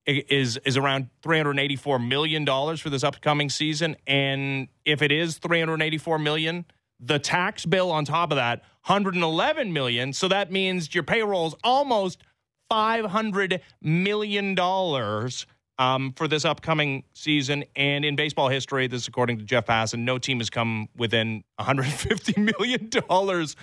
[0.05, 6.17] is is around 384 million dollars for this upcoming season and if it is 384
[6.17, 6.65] million
[6.99, 11.55] the tax bill on top of that 111 million so that means your payroll is
[11.63, 12.23] almost
[12.69, 15.45] 500 million dollars
[15.79, 17.63] um, for this upcoming season.
[17.75, 21.43] And in baseball history this is according to Jeff Passan no team has come within
[21.55, 23.55] 150 million dollars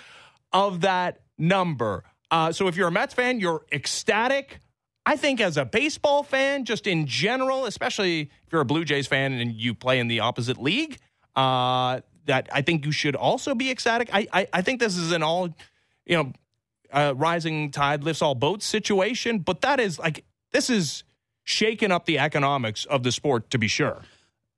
[0.53, 2.03] of that number.
[2.31, 4.59] Uh, so if you're a Mets fan you're ecstatic.
[5.09, 9.07] I think as a baseball fan, just in general, especially if you're a Blue Jays
[9.07, 10.99] fan and you play in the opposite league,
[11.37, 14.11] uh, that I think you should also be ecstatic.
[14.13, 15.55] I, I, I think this is an all,
[16.05, 16.33] you know,
[16.93, 21.05] uh, rising tide lifts all boats situation, but that is like, this is
[21.47, 24.03] shaking up the economics of the sport to be sure.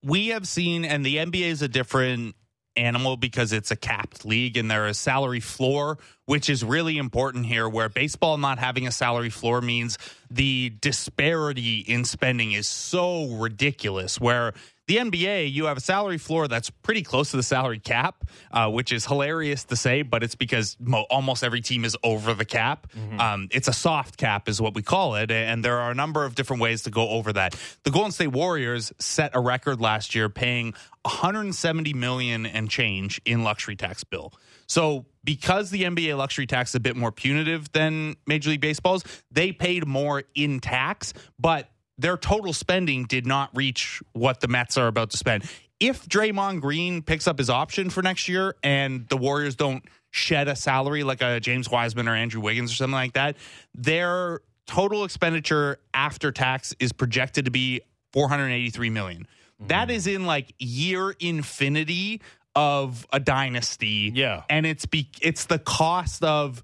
[0.03, 2.35] we have seen, and the NBA is a different
[2.77, 7.44] animal because it's a capped league and there is salary floor, which is really important
[7.44, 7.68] here.
[7.68, 9.98] Where baseball not having a salary floor means
[10.31, 14.20] the disparity in spending is so ridiculous.
[14.20, 14.55] Where
[14.88, 18.70] the NBA, you have a salary floor that's pretty close to the salary cap, uh,
[18.70, 22.46] which is hilarious to say, but it's because mo- almost every team is over the
[22.46, 22.87] cap.
[23.20, 26.24] Um, it's a soft cap, is what we call it, and there are a number
[26.24, 27.55] of different ways to go over that.
[27.85, 30.72] The Golden State Warriors set a record last year, paying
[31.03, 34.33] 170 million and change in luxury tax bill.
[34.66, 39.05] So, because the NBA luxury tax is a bit more punitive than Major League Baseball's,
[39.31, 44.78] they paid more in tax, but their total spending did not reach what the Mets
[44.78, 45.44] are about to spend.
[45.80, 50.48] If Draymond Green picks up his option for next year and the Warriors don't shed
[50.48, 53.37] a salary like a James Wiseman or Andrew Wiggins or something like that,
[53.74, 57.80] their total expenditure after tax is projected to be
[58.12, 59.26] 483 million.
[59.66, 59.96] That mm-hmm.
[59.96, 62.22] is in like year infinity
[62.54, 64.12] of a dynasty.
[64.14, 64.42] Yeah.
[64.48, 66.62] And it's be it's the cost of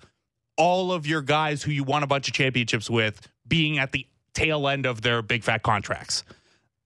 [0.56, 4.06] all of your guys who you won a bunch of championships with being at the
[4.34, 6.24] tail end of their big fat contracts.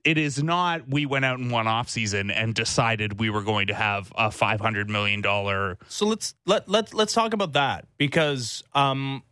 [0.05, 3.67] It is not we went out in one off season and decided we were going
[3.67, 7.87] to have a five hundred million dollar So let's let let let's talk about that
[7.99, 9.23] because um,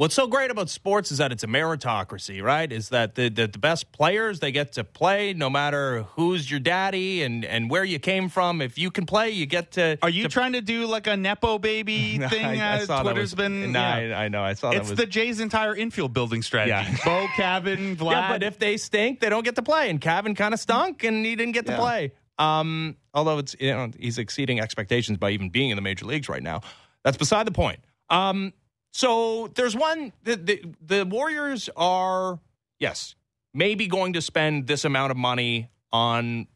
[0.00, 2.72] what's so great about sports is that it's a meritocracy, right?
[2.72, 6.58] Is that the, the the best players they get to play no matter who's your
[6.58, 8.62] daddy and and where you came from.
[8.62, 9.98] If you can play, you get to.
[10.00, 12.44] Are you to, trying to do like a nepo baby thing?
[12.44, 13.72] I, I uh, Twitter's was, been.
[13.72, 14.18] No, yeah.
[14.18, 14.42] I, I know.
[14.42, 14.98] I saw that It's was.
[14.98, 16.70] the Jays' entire infield building strategy.
[16.70, 16.96] Yeah.
[17.04, 18.10] Bo, Cavan, Vlad.
[18.12, 19.90] yeah, but if they stink, they don't get to play.
[19.90, 22.12] And Cavan kind of stunk, and he didn't get to play.
[22.38, 26.30] Um, although it's you know he's exceeding expectations by even being in the major leagues
[26.30, 26.62] right now.
[27.04, 27.80] That's beside the point.
[28.08, 28.54] Um,
[28.92, 30.12] so there's one.
[30.24, 32.38] The, the the Warriors are
[32.78, 33.14] yes
[33.54, 36.46] maybe going to spend this amount of money on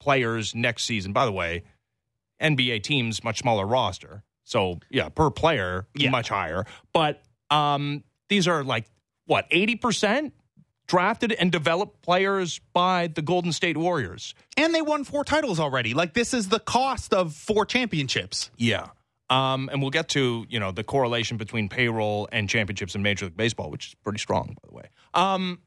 [0.00, 1.12] players next season.
[1.12, 1.62] By the way,
[2.40, 6.10] NBA teams much smaller roster, so yeah, per player Yeah.
[6.10, 6.64] much higher.
[6.92, 8.86] But um, these are like
[9.26, 10.34] what eighty percent
[10.88, 14.34] drafted and developed players by the Golden State Warriors.
[14.58, 15.94] and they won four titles already.
[15.94, 18.50] Like this is the cost of four championships.
[18.58, 18.88] Yeah.
[19.30, 23.26] Um, and we'll get to you know the correlation between payroll and championships in Major
[23.26, 24.88] League Baseball, which is pretty strong, by the way.
[25.14, 25.60] Um,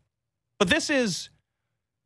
[0.60, 1.30] but this is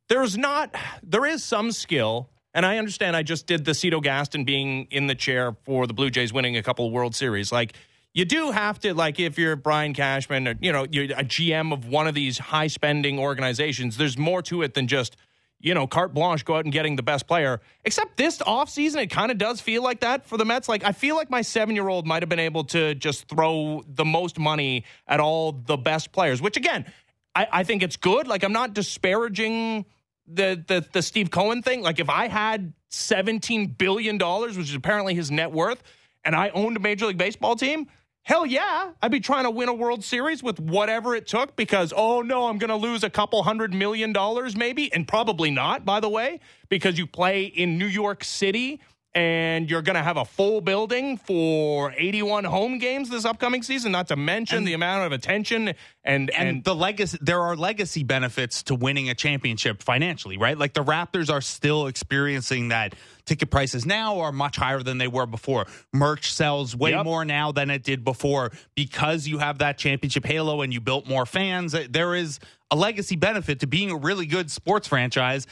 [0.08, 3.16] there's not there is some skill, and I understand.
[3.16, 6.56] I just did the Cito Gaston being in the chair for the Blue Jays winning
[6.56, 7.52] a couple World Series.
[7.52, 7.74] Like
[8.12, 11.72] you do have to like if you're Brian Cashman or you know you're a GM
[11.72, 13.96] of one of these high spending organizations.
[13.96, 15.16] There's more to it than just
[15.60, 17.60] you know, carte blanche, go out and getting the best player.
[17.84, 20.68] Except this offseason, it kind of does feel like that for the Mets.
[20.68, 23.84] Like, I feel like my seven year old might have been able to just throw
[23.86, 26.86] the most money at all the best players, which again,
[27.34, 28.26] I, I think it's good.
[28.26, 29.84] Like, I'm not disparaging
[30.26, 31.82] the, the, the Steve Cohen thing.
[31.82, 35.82] Like, if I had $17 billion, which is apparently his net worth,
[36.24, 37.86] and I owned a Major League Baseball team,
[38.22, 41.92] Hell yeah, I'd be trying to win a World Series with whatever it took because,
[41.96, 45.84] oh no, I'm going to lose a couple hundred million dollars maybe, and probably not,
[45.84, 48.80] by the way, because you play in New York City
[49.14, 53.90] and you're going to have a full building for 81 home games this upcoming season.
[53.92, 57.56] Not to mention And- the amount of attention and and, and, the legacy there are
[57.56, 62.94] legacy benefits to winning a championship financially right like the raptors are still experiencing that
[63.26, 67.04] ticket prices now are much higher than they were before merch sells way Yep.
[67.04, 71.06] more now than it did before because you have that championship halo and you built
[71.06, 75.46] more fans there is a legacy benefit to being a really good sports franchise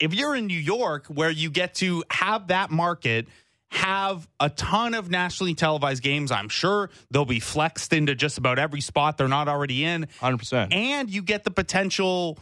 [0.00, 3.28] if you're in New York where you get to have that market
[3.70, 8.58] have a ton of nationally televised games i'm sure they'll be flexed into just about
[8.58, 10.74] every spot they're not already in 100%.
[10.74, 12.36] and you get the potential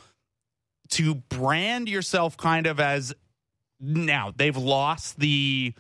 [0.89, 3.13] to brand yourself kind of as
[3.79, 5.75] now they've lost the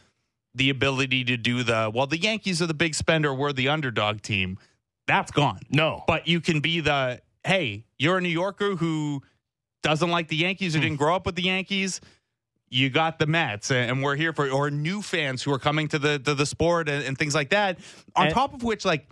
[0.55, 4.21] the ability to do the well the yankees are the big spender we're the underdog
[4.21, 4.59] team
[5.07, 6.05] that's gone no.
[6.07, 9.23] but you can be the hey you're a new yorker who
[9.83, 10.85] doesn't like the yankees or hmm.
[10.85, 12.01] didn't grow up with the yankees
[12.71, 15.99] you got the Mets, and we're here for or new fans who are coming to
[15.99, 17.79] the to the sport and, and things like that.
[18.14, 19.09] On And- top of which, like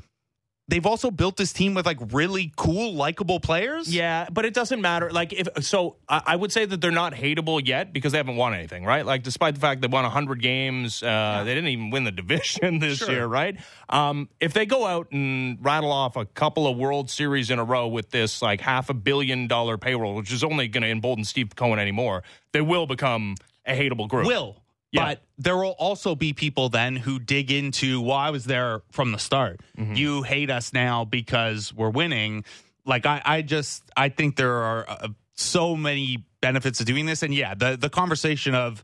[0.69, 3.93] they've also built this team with like really cool, likable players.
[3.95, 5.11] Yeah, but it doesn't matter.
[5.11, 8.37] Like if so, I, I would say that they're not hateable yet because they haven't
[8.37, 9.07] won anything, right?
[9.07, 12.79] Like despite the fact they won hundred games, uh, they didn't even win the division
[12.81, 13.11] this Sure.
[13.11, 13.57] year, right?
[13.89, 17.65] Um, if they go out and rattle off a couple of World Series in a
[17.65, 21.25] row with this like half a billion dollar payroll, which is only going to embolden
[21.25, 24.27] Steve Cohen anymore, they will become a hateable group.
[24.27, 24.57] will.
[24.97, 25.05] Yeah.
[25.05, 29.13] But there will also be people then who dig into, well, I was there from
[29.13, 29.61] the start.
[29.95, 32.45] You hate us now because we're winning.
[32.85, 37.23] Like, I, I just, I think there are uh, so many benefits of doing this.
[37.23, 38.83] And yeah, the, the conversation of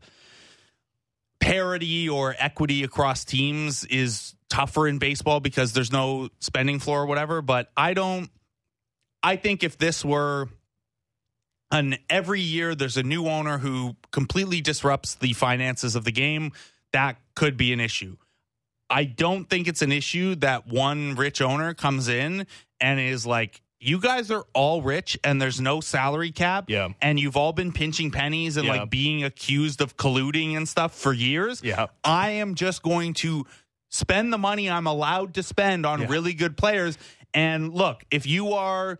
[1.39, 7.05] parity or equity across teams is tougher in baseball because there's no spending floor or
[7.07, 7.41] whatever.
[7.41, 8.29] But I don't,
[9.23, 10.47] I think if this were
[11.73, 16.51] and every year there's a new owner who completely disrupts the finances of the game
[16.93, 18.15] that could be an issue
[18.89, 22.45] i don't think it's an issue that one rich owner comes in
[22.79, 26.89] and is like you guys are all rich and there's no salary cap Yeah.
[27.01, 28.81] and you've all been pinching pennies and Yeah.
[28.81, 31.87] like being accused of colluding and stuff for years Yeah.
[32.03, 33.45] i am just going to
[33.89, 36.07] spend the money i'm allowed to spend on Yeah.
[36.09, 36.97] really good players
[37.33, 38.99] and look if you are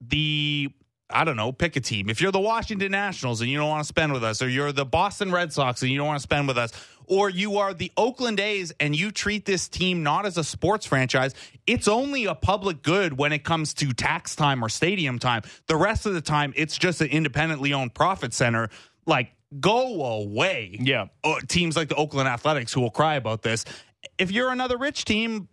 [0.00, 0.70] the
[1.14, 2.10] I don't know, pick a team.
[2.10, 4.72] If you're the Washington Nationals and you don't want to spend with us, or you're
[4.72, 6.72] the Boston Red Sox and you don't want to spend with us,
[7.06, 10.86] or you are the Oakland A's and you treat this team not as a sports
[10.86, 11.34] franchise,
[11.66, 15.42] it's only a public good when it comes to tax time or stadium time.
[15.68, 18.68] The rest of the time, it's just an independently owned profit center.
[19.06, 20.76] Like, go away.
[20.80, 21.06] Yeah.
[21.22, 23.64] Oh, teams like the Oakland Athletics who will cry about this.
[24.18, 25.48] If you're another rich team,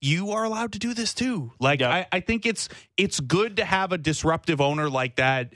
[0.00, 1.52] you are allowed to do this too.
[1.58, 1.90] Like Yeah.
[1.90, 5.54] I, I think it's it's good to have a disruptive owner like that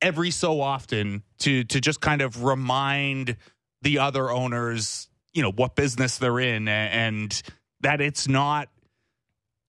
[0.00, 3.36] every so often to to just kind of remind
[3.82, 7.42] the other owners, you know, what business they're in and
[7.80, 8.68] that it's not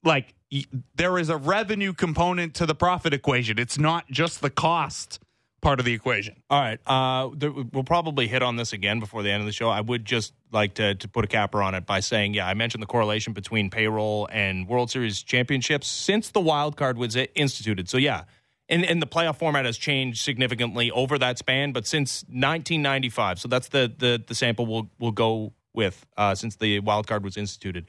[0.03, 3.57] like y- there is a revenue component to the profit equation.
[3.59, 5.19] It's not just the cost
[5.63, 6.43] part of the equation.
[6.49, 6.79] All right.
[6.85, 9.69] Uh, there, we'll probably hit on this again before the end of the show.
[9.69, 12.53] I would just like to, to put a capper on it by saying, yeah, I
[12.53, 17.89] mentioned the correlation between payroll and World Series championships since the wild card was instituted.
[17.89, 18.25] So, yeah,
[18.69, 23.47] and, and the playoff format has changed significantly over that span, but since 1995, so
[23.47, 27.37] that's the, the, the sample we'll, we'll go with uh, since the wild card was
[27.37, 27.87] instituted.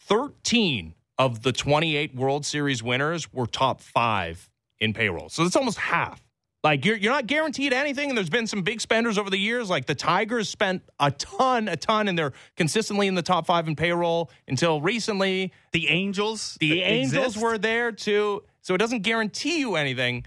[0.00, 4.48] 13 of the 28 World Series winners were top five
[4.80, 5.28] in payroll.
[5.28, 6.23] So that's almost half.
[6.64, 9.68] Like you're you're not guaranteed anything, and there's been some big spenders over the years.
[9.68, 13.68] Like the Tigers spent a ton, a ton, and they're consistently in the top five
[13.68, 15.52] in payroll until recently.
[15.72, 17.44] The Angels, The Angels exist.
[17.44, 20.24] were there too, so it doesn't guarantee you anything,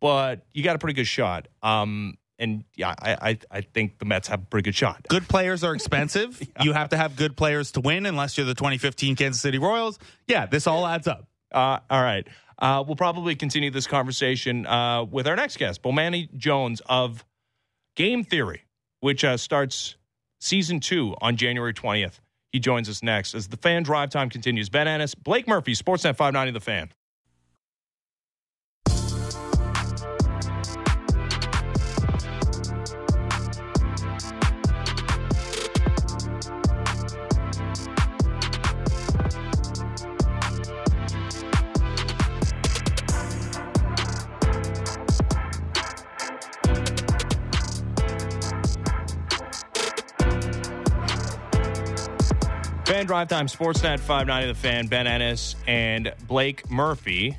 [0.00, 1.48] but you got a pretty good shot.
[1.62, 5.04] Um, and yeah, I I, I think the Mets have a pretty good shot.
[5.08, 6.40] good players are expensive.
[6.62, 9.98] You have to have good players to win, unless you're the 2015 Kansas City Royals.
[10.26, 11.28] Yeah, this all adds up.
[11.52, 12.26] Uh, all right.
[12.58, 17.24] Uh, we'll probably continue this conversation uh, with our next guest, Bomani Jones of
[17.94, 18.64] Game Theory,
[19.00, 19.96] which uh, starts
[20.40, 22.20] season two on January 20th.
[22.50, 24.68] He joins us next as the fan drive time continues.
[24.68, 26.90] Ben Ennis, Blake Murphy, Sportsnet 590 The Fan.
[52.98, 57.38] Fan Drive Time, Sportsnet 590 The Fan, Ben Ennis and Blake Murphy.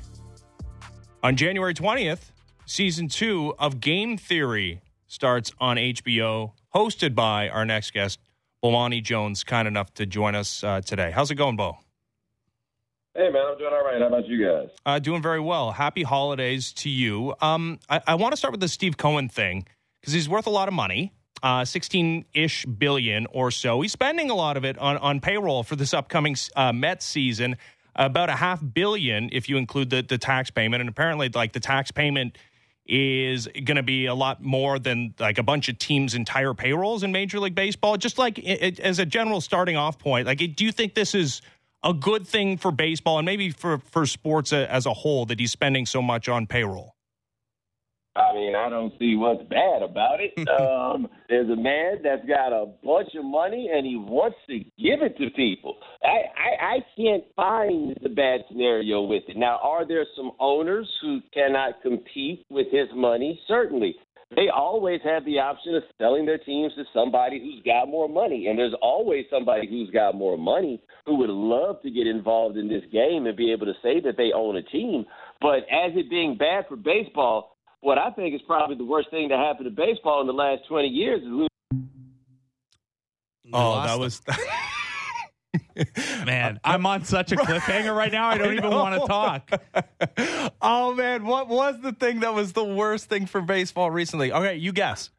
[1.22, 2.30] On January 20th,
[2.64, 6.52] season two of Game Theory starts on HBO.
[6.74, 8.20] hosted by our next guest,
[8.64, 11.10] Bomani Jones, kind enough to join us uh, today.
[11.10, 11.76] How's it going, Bo?
[13.14, 14.00] Hey man, I'm doing all right.
[14.00, 14.70] How about you guys?
[14.86, 15.72] Uh, doing very well.
[15.72, 17.34] Happy holidays to you.
[17.42, 19.66] Um, I, I want to start with the Steve Cohen thing
[20.00, 21.12] because he's worth a lot of money,
[21.42, 23.80] uh, sixteen-ish billion or so.
[23.80, 27.56] He's spending a lot of it on on payroll for this upcoming uh, Mets season,
[27.96, 31.60] about a half billion if you include the the tax payment, and apparently, like the
[31.60, 32.36] tax payment
[32.86, 37.02] is going to be a lot more than like a bunch of teams' entire payrolls
[37.02, 37.96] in Major League Baseball.
[37.96, 41.14] Just like it, it, as a general starting off point, like, do you think this
[41.14, 41.40] is
[41.84, 45.52] a good thing for baseball and maybe for for sports as a whole that he's
[45.52, 46.94] spending so much on payroll?
[48.16, 50.32] I mean, I don't see what's bad about it.
[50.60, 55.02] um, there's a man that's got a bunch of money and he wants to give
[55.02, 55.76] it to people.
[56.02, 59.36] I, I, I can't find the bad scenario with it.
[59.36, 63.40] Now, are there some owners who cannot compete with his money?
[63.46, 63.94] Certainly.
[64.36, 68.46] They always have the option of selling their teams to somebody who's got more money.
[68.46, 72.68] And there's always somebody who's got more money who would love to get involved in
[72.68, 75.04] this game and be able to say that they own a team.
[75.40, 79.28] But as it being bad for baseball, what I think is probably the worst thing
[79.30, 81.48] to happen to baseball in the last 20 years is losing.
[83.52, 84.22] Oh, that was.
[86.24, 88.28] man, I'm on such a cliffhanger right now.
[88.28, 90.52] I don't I even want to talk.
[90.62, 94.32] oh man, what was the thing that was the worst thing for baseball recently?
[94.32, 95.10] Okay, you guess.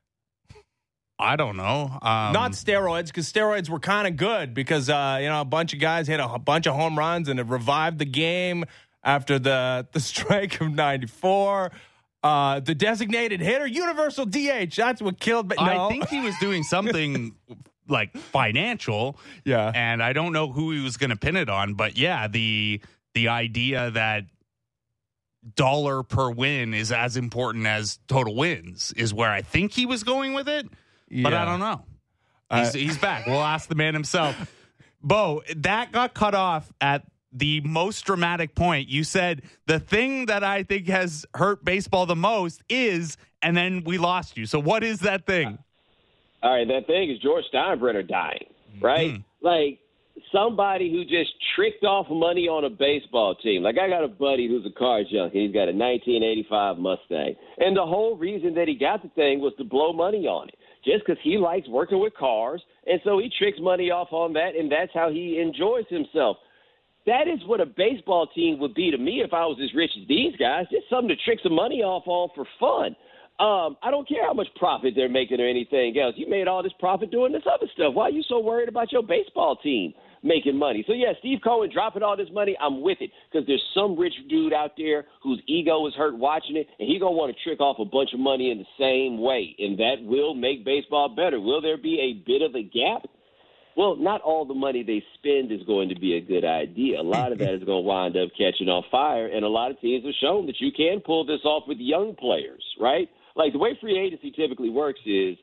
[1.19, 1.99] I don't know.
[2.01, 5.73] Um, Not steroids, because steroids were kind of good because uh, you know a bunch
[5.73, 8.65] of guys hit a bunch of home runs and it revived the game
[9.03, 11.71] after the the strike of '94.
[12.23, 14.75] Uh, the designated hitter, universal DH.
[14.75, 15.47] That's what killed.
[15.47, 15.63] But no.
[15.63, 17.35] I think he was doing something
[17.87, 19.17] like financial.
[19.43, 19.71] Yeah.
[19.73, 22.81] And I don't know who he was going to pin it on, but yeah, the
[23.13, 24.25] the idea that
[25.55, 30.03] dollar per win is as important as total wins is where I think he was
[30.03, 30.67] going with it.
[31.09, 31.23] Yeah.
[31.23, 31.81] But I don't know.
[32.53, 33.25] He's, uh, he's back.
[33.27, 34.35] We'll ask the man himself.
[35.03, 38.89] Bo, that got cut off at the most dramatic point.
[38.89, 43.83] You said the thing that I think has hurt baseball the most is, and then
[43.83, 44.45] we lost you.
[44.45, 45.57] So what is that thing?
[46.43, 48.47] All right, that thing is George Steinbrenner dying,
[48.81, 49.11] right?
[49.11, 49.45] Mm-hmm.
[49.45, 49.79] Like
[50.31, 53.63] somebody who just tricked off money on a baseball team.
[53.63, 55.45] Like I got a buddy who's a car junkie.
[55.45, 59.53] He's got a 1985 Mustang, and the whole reason that he got the thing was
[59.57, 63.31] to blow money on it, just because he likes working with cars, and so he
[63.37, 66.37] tricks money off on that, and that's how he enjoys himself.
[67.05, 69.91] That is what a baseball team would be to me if I was as rich
[69.99, 70.65] as these guys.
[70.71, 72.95] Just something to trick some money off on for fun.
[73.39, 76.13] Um, I don't care how much profit they're making or anything else.
[76.15, 77.95] You made all this profit doing this other stuff.
[77.95, 80.83] Why are you so worried about your baseball team making money?
[80.85, 84.13] So yeah, Steve Cohen dropping all this money, I'm with it because there's some rich
[84.29, 87.59] dude out there whose ego is hurt watching it, and he gonna want to trick
[87.59, 91.39] off a bunch of money in the same way, and that will make baseball better.
[91.39, 93.09] Will there be a bit of a gap?
[93.77, 96.99] Well, not all the money they spend is going to be a good idea.
[96.99, 99.71] A lot of that is going to wind up catching on fire, and a lot
[99.71, 103.09] of teams have shown that you can pull this off with young players, right?
[103.35, 105.37] Like the way free agency typically works is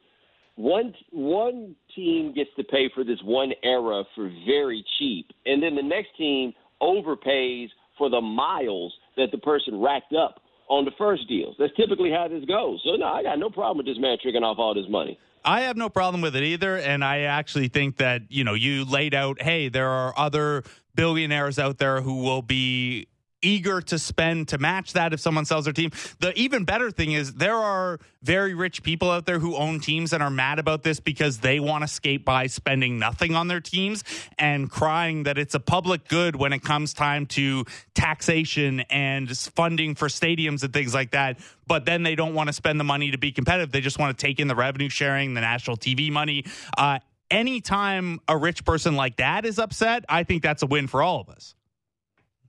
[0.57, 5.75] one one team gets to pay for this one era for very cheap, and then
[5.75, 11.27] the next team overpays for the miles that the person racked up on the first
[11.29, 11.57] deals.
[11.59, 12.81] That's typically how this goes.
[12.85, 15.19] So no, I got no problem with this man tricking off all this money.
[15.45, 16.77] I have no problem with it either.
[16.77, 21.59] And I actually think that, you know, you laid out, hey, there are other billionaires
[21.59, 23.09] out there who will be
[23.43, 25.91] eager to spend to match that if someone sells their team.
[26.21, 30.13] The even better thing is there are very rich people out there who own teams
[30.13, 33.61] and are mad about this because they want to skate by spending nothing on their
[33.61, 34.03] teams
[34.39, 39.95] and crying that it's a public good when it comes time to taxation and funding
[39.95, 41.39] for stadiums and things like that.
[41.67, 43.71] But then they don't want to spend the money to be competitive.
[43.71, 46.45] They just want to take in the revenue sharing, the national TV money.
[46.77, 46.99] Uh,
[47.31, 51.21] anytime a rich person like that is upset, I think that's a win for all
[51.21, 51.55] of us.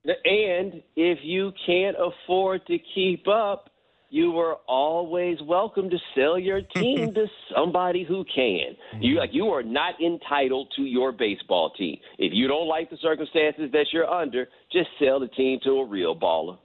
[0.05, 3.69] And if you can't afford to keep up,
[4.09, 8.75] you are always welcome to sell your team to somebody who can.
[8.99, 11.97] You like you are not entitled to your baseball team.
[12.17, 15.85] If you don't like the circumstances that you're under, just sell the team to a
[15.85, 16.57] real baller.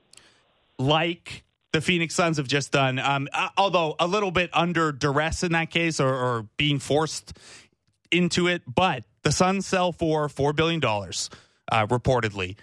[0.78, 5.42] Like the Phoenix Suns have just done, um, uh, although a little bit under duress
[5.42, 7.36] in that case or, or being forced
[8.10, 8.62] into it.
[8.72, 12.56] But the Suns sell for $4 billion, uh, reportedly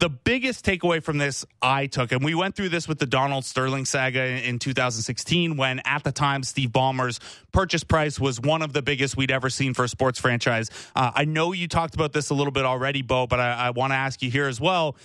[0.00, 3.44] the biggest takeaway from this I took, and we went through this with the Donald
[3.44, 7.20] Sterling saga in 2016, when at the time Steve Ballmer's
[7.52, 10.70] purchase price was one of the biggest we'd ever seen for a sports franchise.
[10.96, 13.70] Uh, I know you talked about this a little bit already, Bo, but I, I
[13.70, 14.96] want to ask you here as well.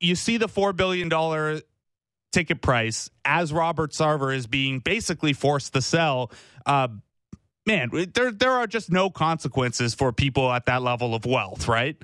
[0.00, 1.10] You see the $4 billion
[2.30, 6.30] ticket price as Robert Sarver is being basically forced to sell.
[6.64, 6.88] Uh,
[7.66, 11.96] man, there there are just no consequences for people at that level of wealth, right?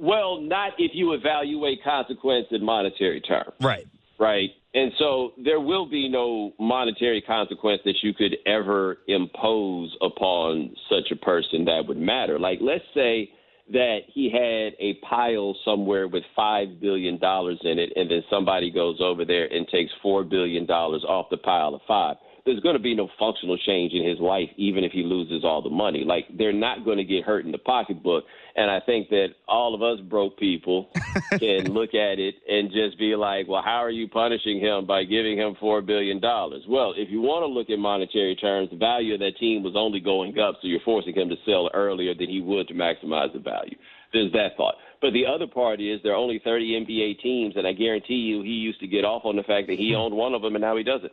[0.00, 3.52] Well, not if you evaluate consequence in monetary terms.
[3.60, 3.86] Right.
[4.18, 4.50] Right.
[4.72, 11.10] And so there will be no monetary consequence that you could ever impose upon such
[11.10, 12.38] a person that would matter.
[12.38, 13.30] Like, let's say
[13.72, 18.98] that he had a pile somewhere with $5 billion in it, and then somebody goes
[19.00, 22.94] over there and takes $4 billion off the pile of five there's going to be
[22.94, 26.04] no functional change in his life, even if he loses all the money.
[26.04, 28.24] Like they're not going to get hurt in the pocketbook.
[28.56, 30.90] And I think that all of us broke people
[31.38, 35.04] can look at it and just be like, well, how are you punishing him by
[35.04, 36.20] giving him $4 billion?
[36.20, 39.74] Well, if you want to look at monetary terms, the value of that team was
[39.76, 43.32] only going up, so you're forcing him to sell earlier than he would to maximize
[43.32, 43.76] the value.
[44.12, 44.74] There's that thought.
[45.00, 48.42] But the other part is there are only 30 NBA teams, and I guarantee you
[48.42, 50.62] he used to get off on the fact that he owned one of them, and
[50.62, 51.12] now he doesn't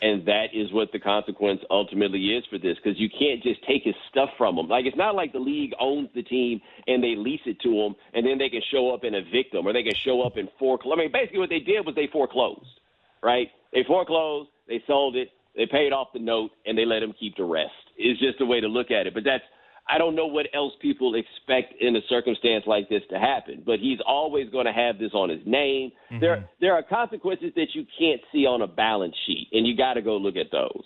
[0.00, 3.82] and that is what the consequence ultimately is for this because you can't just take
[3.84, 4.68] his stuff from him.
[4.68, 7.94] Like it's not like the league owns the team and they lease it to him
[8.14, 10.48] and then they can show up and evict them or they can show up and
[10.58, 10.94] foreclose.
[10.96, 12.80] I mean, basically what they did was they foreclosed,
[13.22, 13.48] right?
[13.72, 17.36] They foreclosed, they sold it, they paid off the note, and they let him keep
[17.36, 17.72] the rest.
[17.96, 19.14] It's just a way to look at it.
[19.14, 19.44] But that's
[19.88, 23.78] I don't know what else people expect in a circumstance like this to happen, but
[23.80, 25.90] he's always going to have this on his name.
[26.10, 26.20] Mm-hmm.
[26.20, 29.94] There, there are consequences that you can't see on a balance sheet, and you got
[29.94, 30.84] to go look at those.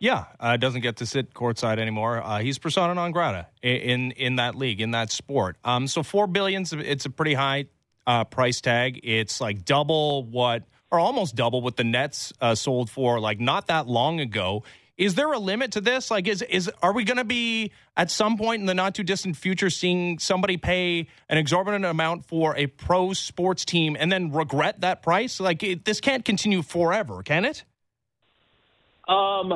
[0.00, 2.22] Yeah, uh, doesn't get to sit courtside anymore.
[2.22, 5.56] Uh, he's persona non grata in, in, in that league, in that sport.
[5.64, 7.66] Um, so four billions, it's a pretty high
[8.06, 9.00] uh, price tag.
[9.02, 13.66] It's like double what, or almost double what the Nets uh, sold for, like not
[13.66, 14.62] that long ago.
[14.98, 16.10] Is there a limit to this?
[16.10, 19.04] Like, is is are we going to be at some point in the not too
[19.04, 24.32] distant future seeing somebody pay an exorbitant amount for a pro sports team and then
[24.32, 25.38] regret that price?
[25.38, 27.62] Like, it, this can't continue forever, can it?
[29.06, 29.52] Um,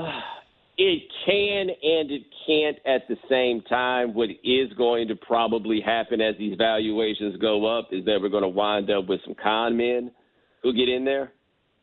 [0.78, 4.14] it can and it can't at the same time.
[4.14, 8.42] What is going to probably happen as these valuations go up is that we're going
[8.44, 10.12] to wind up with some con men
[10.62, 11.32] who get in there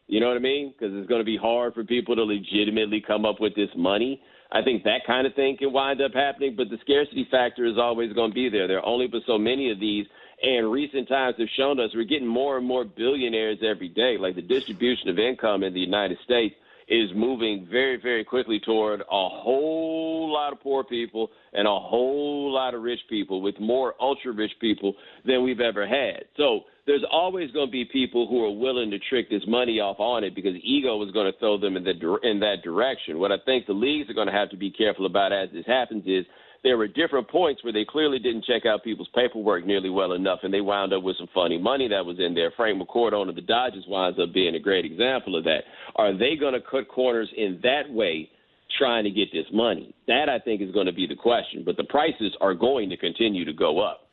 [0.10, 0.74] you know what I mean?
[0.74, 4.20] Because it's going to be hard for people to legitimately come up with this money.
[4.52, 7.78] I think that kind of thing can wind up happening, but the scarcity factor is
[7.78, 8.68] always going to be there.
[8.68, 10.08] There are only but so many of these,
[10.42, 14.18] and recent times have shown us we're getting more and more billionaires every day.
[14.18, 16.56] Like the distribution of income in the United States
[16.90, 22.52] is moving very, very quickly toward a whole lot of poor people and a whole
[22.52, 26.26] lot of rich people, with more ultra rich people than we've ever had.
[26.36, 30.00] So there's always going to be people who are willing to trick this money off
[30.00, 33.20] on it because ego is going to throw them in, the, in that direction.
[33.20, 35.66] What I think the leagues are going to have to be careful about as this
[35.68, 36.26] happens is
[36.64, 40.40] there were different points where they clearly didn't check out people's paperwork nearly well enough,
[40.44, 42.52] and they wound up with some funny money that was in there.
[42.56, 45.64] Frank McCourt, owner of the Dodgers, winds up being a great example of that.
[45.96, 48.30] Are they going to cut corners in that way?
[48.78, 49.96] Trying to get this money.
[50.08, 51.64] That I think is going to be the question.
[51.66, 54.09] But the prices are going to continue to go up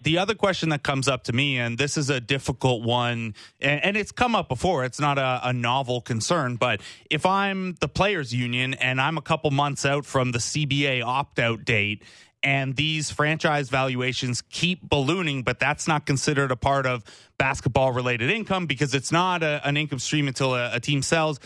[0.00, 3.84] the other question that comes up to me, and this is a difficult one, and,
[3.84, 6.80] and it's come up before, it's not a, a, novel concern, but
[7.10, 11.38] if I'm the players' union and I'm a couple months out from the CBA opt
[11.38, 12.04] out date,
[12.42, 17.02] and these franchise valuations keep ballooning, but that's not considered a part of
[17.36, 21.40] basketball related income because it's not a, an income stream until a, a team sells.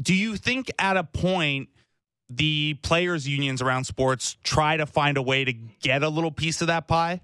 [0.00, 1.70] Do you think at a point,
[2.28, 6.60] the players' unions around sports try to find a way to get a little piece
[6.60, 7.20] of that pie?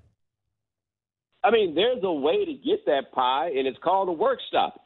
[1.42, 4.82] I mean, there's a way to get that pie, and it's called a work stoppage.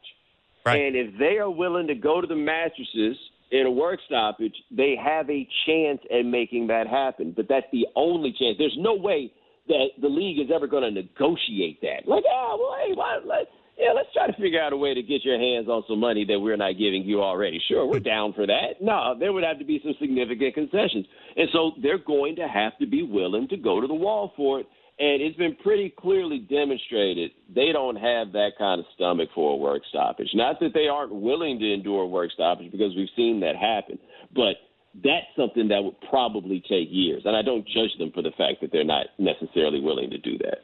[0.65, 0.81] Right.
[0.81, 3.17] And if they are willing to go to the mattresses
[3.51, 7.33] in a work stoppage, they have a chance at making that happen.
[7.35, 8.55] But that's the only chance.
[8.57, 9.31] There's no way
[9.67, 12.07] that the league is ever going to negotiate that.
[12.07, 13.47] Like, oh, well, hey, why, let,
[13.77, 16.23] yeah, let's try to figure out a way to get your hands on some money
[16.25, 17.61] that we're not giving you already.
[17.67, 18.81] Sure, we're down for that.
[18.81, 21.05] No, there would have to be some significant concessions.
[21.35, 24.61] And so they're going to have to be willing to go to the wall for
[24.61, 24.67] it.
[24.97, 29.55] And it's been pretty clearly demonstrated they don't have that kind of stomach for a
[29.57, 30.29] work stoppage.
[30.33, 33.99] Not that they aren't willing to endure a work stoppage because we've seen that happen,
[34.33, 34.55] but
[35.03, 37.23] that's something that would probably take years.
[37.25, 40.37] And I don't judge them for the fact that they're not necessarily willing to do
[40.37, 40.59] that.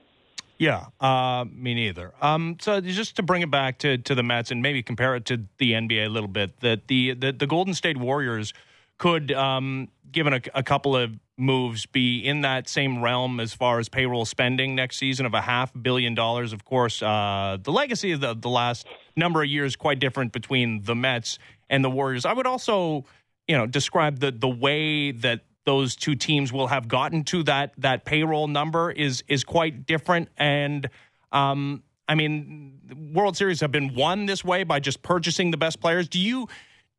[0.58, 2.14] Yeah, uh, me neither.
[2.22, 5.26] Um, so just to bring it back to, to the Mets and maybe compare it
[5.26, 8.54] to the NBA a little bit, that the the, the Golden State Warriors
[9.02, 13.80] could, um, given a, a couple of moves be in that same realm as far
[13.80, 16.54] as payroll spending next season of a half billion dollars.
[16.54, 18.86] Of course, uh, the legacy of the, the last
[19.16, 22.26] number of years quite different between the Mets and the Warriors.
[22.26, 23.06] I would also,
[23.48, 27.74] you know, describe the the way that those two teams will have gotten to that
[27.80, 30.88] that payroll number is is quite different and.
[31.32, 35.80] Um, I mean, World Series have been won this way by just purchasing the best
[35.80, 36.10] players.
[36.10, 36.50] Do you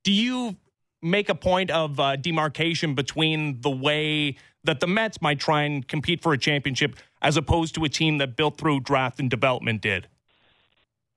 [0.04, 0.56] do you
[1.02, 5.86] make a point of uh, demarcation between the way that the Mets might try and
[5.86, 9.82] compete for a championship as opposed to a team that built through draft and development
[9.82, 10.06] did?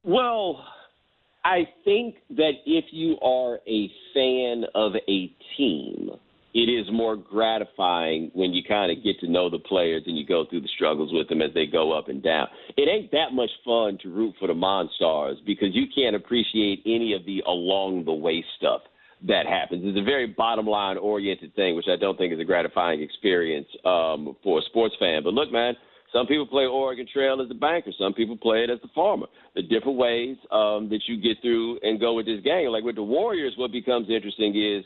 [0.03, 0.65] Well,
[1.43, 6.09] I think that if you are a fan of a team,
[6.55, 10.25] it is more gratifying when you kind of get to know the players and you
[10.25, 12.47] go through the struggles with them as they go up and down.
[12.77, 17.13] It ain't that much fun to root for the Monstars because you can't appreciate any
[17.13, 18.81] of the along the way stuff
[19.27, 19.83] that happens.
[19.85, 23.67] It's a very bottom line oriented thing, which I don't think is a gratifying experience
[23.85, 25.23] um, for a sports fan.
[25.23, 25.75] But look, man,
[26.11, 27.91] some people play Oregon Trail as a banker.
[27.97, 29.27] Some people play it as a farmer.
[29.55, 32.69] The different ways um, that you get through and go with this game.
[32.69, 34.85] Like with the Warriors, what becomes interesting is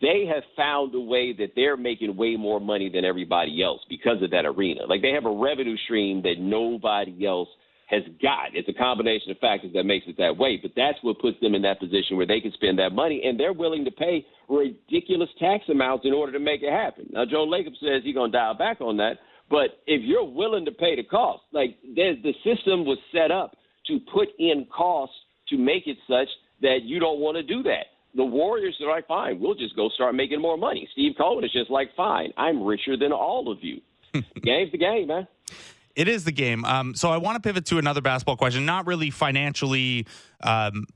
[0.00, 4.22] they have found a way that they're making way more money than everybody else because
[4.22, 4.84] of that arena.
[4.86, 7.48] Like they have a revenue stream that nobody else
[7.86, 8.54] has got.
[8.54, 11.54] It's a combination of factors that makes it that way, but that's what puts them
[11.54, 15.28] in that position where they can spend that money and they're willing to pay ridiculous
[15.38, 17.08] tax amounts in order to make it happen.
[17.12, 19.18] Now, Joe Lacob says he's going to dial back on that,
[19.50, 23.56] but if you're willing to pay the cost, like the system was set up
[23.86, 25.16] to put in costs
[25.48, 26.28] to make it such
[26.62, 29.88] that you don't want to do that the Warriors are like, fine, we'll just go
[29.88, 30.88] start making more money.
[30.92, 33.80] Steve Cohen is just like, fine, I'm richer than all of you.
[34.42, 35.26] Game's the game, man.
[35.94, 36.64] It is the game.
[36.64, 40.06] Um, so I want to pivot to another basketball question, not really financially.
[40.42, 40.86] Um,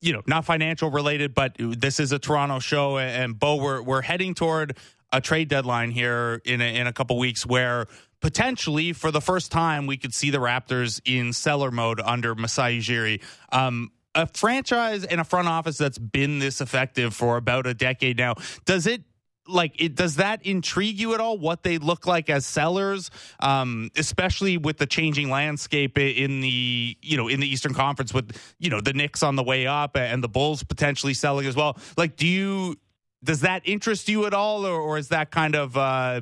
[0.00, 4.02] you know, not financial related, but this is a Toronto show, and Bo, we're we're
[4.02, 4.76] heading toward
[5.12, 7.86] a trade deadline here in a, in a couple weeks where
[8.20, 12.78] potentially for the first time we could see the Raptors in seller mode under Masai
[12.78, 13.22] Ujiri.
[13.50, 18.16] Um, a franchise and a front office that's been this effective for about a decade
[18.16, 18.34] now,
[18.64, 19.02] does it
[19.48, 23.10] like it does that intrigue you at all what they look like as sellers?
[23.40, 28.36] Um, especially with the changing landscape in the you know in the eastern conference with
[28.58, 31.78] you know the Knicks on the way up and the bulls potentially selling as well.
[31.96, 32.76] Like do you
[33.24, 36.20] does that interest you at all or, or is that kind of uh,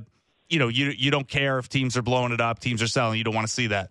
[0.49, 3.19] you know you you don't care if teams are blowing it up teams are selling
[3.19, 3.91] you don't want to see that?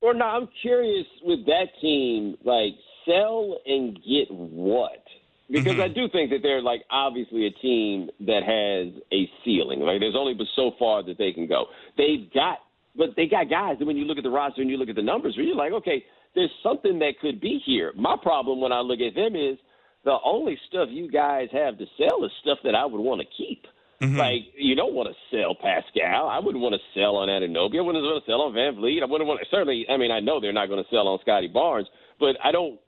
[0.00, 2.74] Well no i'm curious with that team like
[3.06, 5.02] sell and get what?
[5.50, 5.82] Because mm-hmm.
[5.82, 9.80] I do think that they're like obviously a team that has a ceiling.
[9.80, 11.66] Like there's only but so far that they can go.
[11.98, 12.58] They've got,
[12.96, 13.76] but they got guys.
[13.78, 15.72] And when you look at the roster and you look at the numbers, you're like,
[15.72, 17.92] okay, there's something that could be here.
[17.96, 19.58] My problem when I look at them is
[20.04, 23.26] the only stuff you guys have to sell is stuff that I would want to
[23.36, 23.66] keep.
[24.00, 24.16] Mm-hmm.
[24.16, 26.28] Like you don't want to sell Pascal.
[26.28, 27.78] I wouldn't want to sell on Anunoby.
[27.78, 29.02] I wouldn't want to sell on VanVleet.
[29.02, 29.86] I wouldn't want to, certainly.
[29.88, 31.86] I mean, I know they're not going to sell on Scotty Barnes,
[32.18, 32.80] but I don't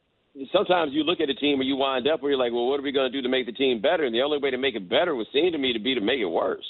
[0.53, 2.80] sometimes you look at a team where you wind up where you're like, well, what
[2.80, 4.05] are we going to do to make the team better?
[4.05, 6.01] And the only way to make it better would seem to me to be to
[6.01, 6.64] make it worse.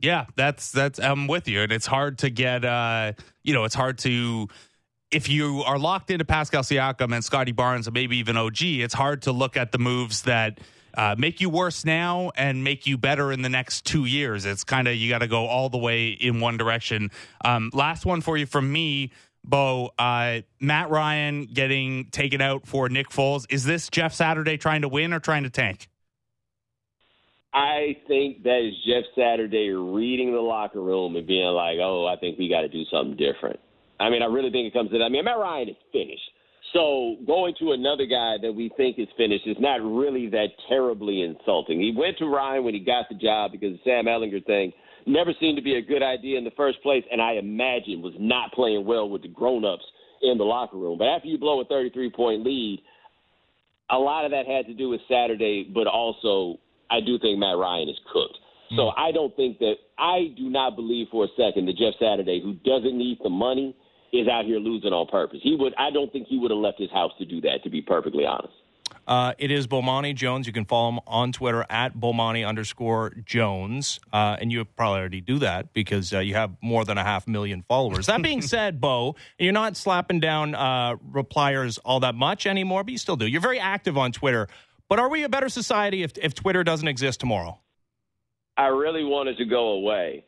[0.00, 2.64] Yeah, that's that's I'm with you, and it's hard to get.
[2.64, 4.48] uh You know, it's hard to
[5.10, 8.62] if you are locked into Pascal Siakam and Scotty Barnes and maybe even OG.
[8.62, 10.60] It's hard to look at the moves that.
[10.96, 14.44] Uh, make you worse now and make you better in the next two years.
[14.44, 17.10] It's kind of you got to go all the way in one direction.
[17.44, 19.12] Um, last one for you from me.
[19.48, 23.46] Bo, uh, Matt Ryan getting taken out for Nick Foles.
[23.48, 25.88] Is this Jeff Saturday trying to win or trying to tank?
[27.54, 32.16] I think that is Jeff Saturday reading the locker room and being like, "Oh, I
[32.16, 33.58] think we got to do something different."
[33.98, 35.04] I mean, I really think it comes to that.
[35.04, 36.30] I mean, Matt Ryan is finished.
[36.74, 41.22] So going to another guy that we think is finished is not really that terribly
[41.22, 41.80] insulting.
[41.80, 44.72] He went to Ryan when he got the job because the Sam Ehlinger thing
[45.08, 48.14] never seemed to be a good idea in the first place, and I imagine was
[48.18, 49.84] not playing well with the grown-ups
[50.22, 50.98] in the locker room.
[50.98, 52.82] But after you blow a 33-point lead,
[53.90, 56.58] a lot of that had to do with Saturday, but also
[56.90, 58.38] I do think Matt Ryan is cooked.
[58.76, 59.00] So hmm.
[59.00, 62.54] I don't think that I do not believe for a second that Jeff Saturday, who
[62.64, 63.74] doesn't need the money,
[64.12, 65.40] is out here losing on purpose.
[65.42, 65.74] He would.
[65.78, 67.62] I don't think he would have left his house to do that.
[67.64, 68.54] To be perfectly honest.
[69.08, 70.46] Uh, it is Bomani Jones.
[70.46, 74.00] You can follow him on Twitter at Bomani underscore Jones.
[74.12, 77.26] Uh, and you probably already do that because uh, you have more than a half
[77.26, 78.06] million followers.
[78.06, 82.92] That being said, Bo, you're not slapping down uh, repliers all that much anymore, but
[82.92, 83.26] you still do.
[83.26, 84.46] You're very active on Twitter.
[84.90, 87.58] But are we a better society if, if Twitter doesn't exist tomorrow?
[88.58, 90.26] I really wanted to go away.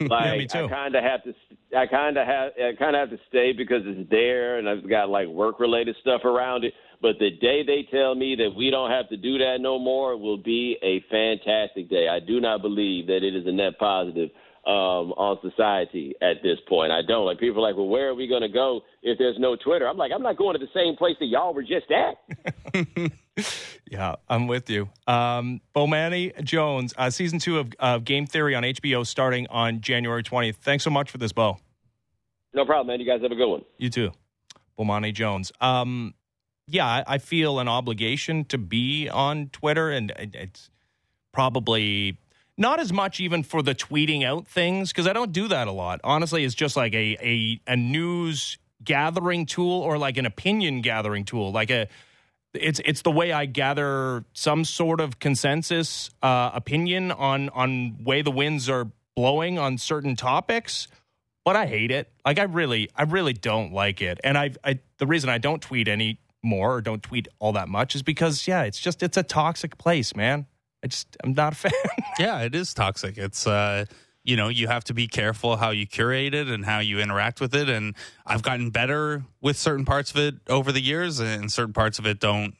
[0.00, 0.66] Like yeah, me too.
[0.66, 1.34] I kind of have to.
[1.76, 2.52] I kind of have.
[2.58, 5.96] I kind of have to stay because it's there, and I've got like work related
[6.00, 6.74] stuff around it.
[7.00, 10.16] But the day they tell me that we don't have to do that no more
[10.16, 12.08] will be a fantastic day.
[12.08, 14.30] I do not believe that it is a net positive
[14.66, 16.92] um, on society at this point.
[16.92, 17.24] I don't.
[17.24, 19.88] Like people are like, well, where are we going to go if there's no Twitter?
[19.88, 23.12] I'm like, I'm not going to the same place that y'all were just at.
[23.90, 24.90] yeah, I'm with you.
[25.06, 30.22] Um, Bomani Jones, uh, season two of uh, Game Theory on HBO starting on January
[30.22, 30.56] 20th.
[30.56, 31.58] Thanks so much for this, Bo.
[32.52, 33.00] No problem, man.
[33.00, 33.62] You guys have a good one.
[33.78, 34.10] You too.
[34.78, 35.50] Bomani Jones.
[35.60, 36.14] Um,
[36.68, 40.70] yeah, I, feel an obligation to be on Twitter, and it's
[41.32, 42.18] probably
[42.56, 45.72] not as much even for the tweeting out things because I don't do that a
[45.72, 46.00] lot.
[46.04, 51.24] Honestly, it's just like a a, a news gathering tool or like an opinion gathering
[51.24, 51.88] tool, like a
[52.54, 58.22] it's it's the way I gather some sort of consensus uh, opinion on on way
[58.22, 60.88] the winds are blowing on certain topics.
[61.44, 62.12] But I hate it.
[62.26, 64.20] Like I really, I really don't like it.
[64.22, 67.68] And I, I the reason I don't tweet any more or don't tweet all that
[67.68, 70.46] much is because yeah, it's just it's a toxic place, man.
[70.82, 71.72] I just I'm not a fan.
[72.18, 73.18] Yeah, it is toxic.
[73.18, 73.84] It's uh
[74.24, 77.40] you know, you have to be careful how you curate it and how you interact
[77.40, 77.94] with it and
[78.26, 82.06] I've gotten better with certain parts of it over the years and certain parts of
[82.06, 82.54] it don't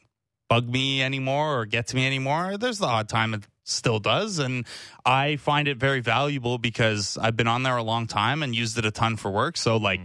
[0.49, 2.57] bug me anymore or get to me anymore.
[2.57, 4.67] There's the odd time it still does and
[5.05, 8.79] I find it very valuable because I've been on there a long time and used
[8.79, 9.59] it a ton for work.
[9.59, 10.01] So like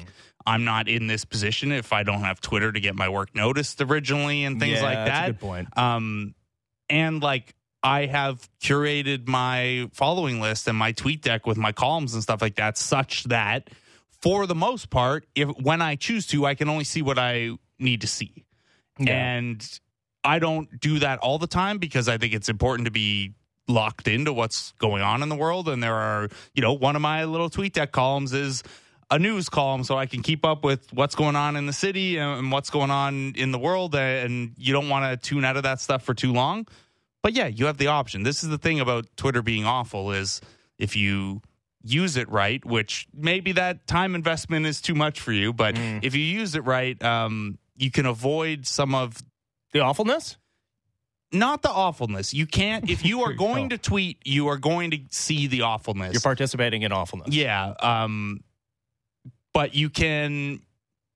[0.46, 3.82] I'm not in this position if I don't have Twitter to get my work noticed
[3.82, 5.06] originally and things Yeah, like that.
[5.06, 5.78] that's a good point.
[5.78, 6.36] Um,
[6.90, 12.14] and like I have curated my following list and my tweet deck with my columns
[12.14, 13.70] and stuff like that, such that
[14.22, 17.52] for the most part, if when I choose to, I can only see what I
[17.80, 18.46] need to see.
[19.00, 19.14] Yeah.
[19.14, 19.80] And
[20.24, 23.34] I don't do that all the time because I think it's important to be
[23.68, 25.68] locked into what's going on in the world.
[25.68, 28.64] And there are, you know, one of my little tweet deck columns is
[29.10, 32.18] a news column so I can keep up with what's going on in the city
[32.18, 33.96] and what's going on in the world.
[33.96, 36.68] And you don't want to tune out of that stuff for too long.
[37.22, 38.24] But yeah, you have the option.
[38.24, 40.42] This is the thing about Twitter being awful is
[40.78, 41.42] if you
[41.84, 46.16] use it right, which maybe that time investment is too much for you, but if
[46.16, 49.22] you use it right, um, you can avoid some of
[49.72, 50.38] the awfulness.
[51.32, 52.34] not the awfulness.
[52.34, 56.14] You can't if you are going to tweet, you are going to see the awfulness.
[56.14, 57.30] You're participating in awfulness.
[57.36, 57.74] Yeah.
[57.80, 58.44] Um,
[59.54, 60.62] but you can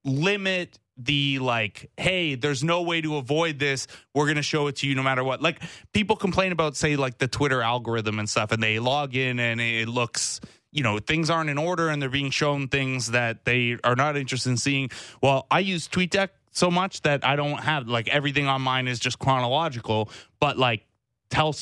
[0.06, 3.88] limit the like, hey, there's no way to avoid this.
[4.14, 5.42] We're going to show it to you no matter what.
[5.42, 5.62] Like
[5.94, 9.62] people complain about, say, like the Twitter algorithm and stuff, and they log in and
[9.62, 13.78] it looks, you know, things aren't in order and they're being shown things that they
[13.84, 14.90] are not interested in seeing.
[15.22, 19.00] Well, I use TweetDeck so much that I don't have like everything on mine is
[19.00, 20.10] just chronological,
[20.40, 20.86] but like
[21.30, 21.54] tell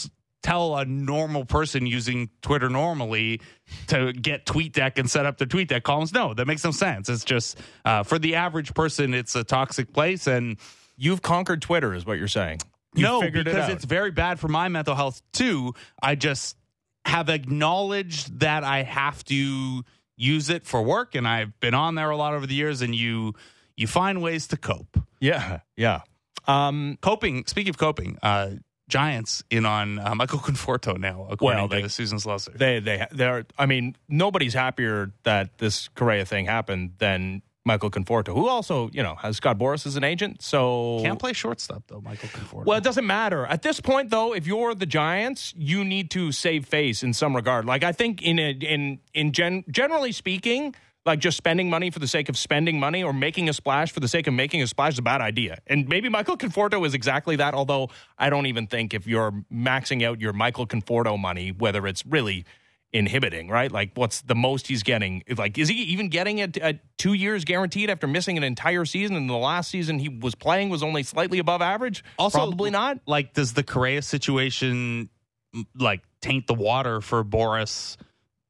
[0.46, 3.42] tell a normal person using Twitter normally
[3.88, 6.14] to get TweetDeck and set up their TweetDeck columns.
[6.14, 7.10] No, that makes no sense.
[7.10, 10.58] It's just uh, for the average person, it's a toxic place, and
[10.98, 12.60] You've conquered Twitter, is what you're saying.
[12.94, 15.74] You no, because it it's very bad for my mental health too.
[16.02, 16.56] I just
[17.04, 19.84] have acknowledged that I have to
[20.16, 22.82] use it for work, and I've been on there a lot over the years.
[22.82, 23.34] And you
[23.76, 24.98] you find ways to cope.
[25.20, 26.02] yeah, yeah.
[26.48, 27.46] Um, Coping.
[27.48, 28.52] Speaking of coping, uh,
[28.88, 32.54] Giants in on uh, Michael Conforto now, according Well, they- to Susan Slusser.
[32.58, 33.46] they they they're.
[33.58, 39.02] I mean, nobody's happier that this Correa thing happened than Michael Conforto, who also you
[39.02, 40.44] know has Scott Boras as an agent.
[40.44, 42.66] So Can't play shortstop though, Michael Conforto.
[42.66, 44.34] Well, it doesn't matter at this point, though.
[44.36, 47.66] If you're the Giants, you need to save face in some regard.
[47.66, 50.76] Like I think in a, in in gen, generally speaking,
[51.06, 54.00] like just spending money for the sake of spending money or making a splash for
[54.00, 55.60] the sake of making a splash is a bad idea.
[55.68, 57.54] And maybe Michael Conforto is exactly that.
[57.54, 62.06] Although I don't even think if you're maxing out your Michael Conforto money, whether it's
[62.06, 62.46] really
[62.92, 63.72] inhibiting, right?
[63.72, 65.22] Like, what's the most he's getting?
[65.38, 69.16] Like, is he even getting a, a two years guaranteed after missing an entire season?
[69.16, 72.04] And the last season he was playing was only slightly above average.
[72.18, 73.00] Also, probably not.
[73.06, 75.10] like, does the Correa situation
[75.78, 77.98] like taint the water for Boras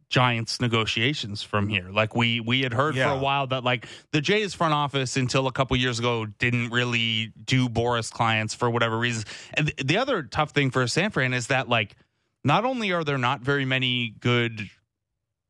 [0.09, 1.89] Giants negotiations from here?
[1.91, 3.11] Like we we had heard Yeah.
[3.11, 6.69] for a while that like the Jays front office until a couple years ago didn't
[6.71, 9.25] really do Boras clients for whatever reasons.
[9.55, 11.95] And th- the other tough thing for San Fran is that like
[12.43, 14.69] not only are there not very many good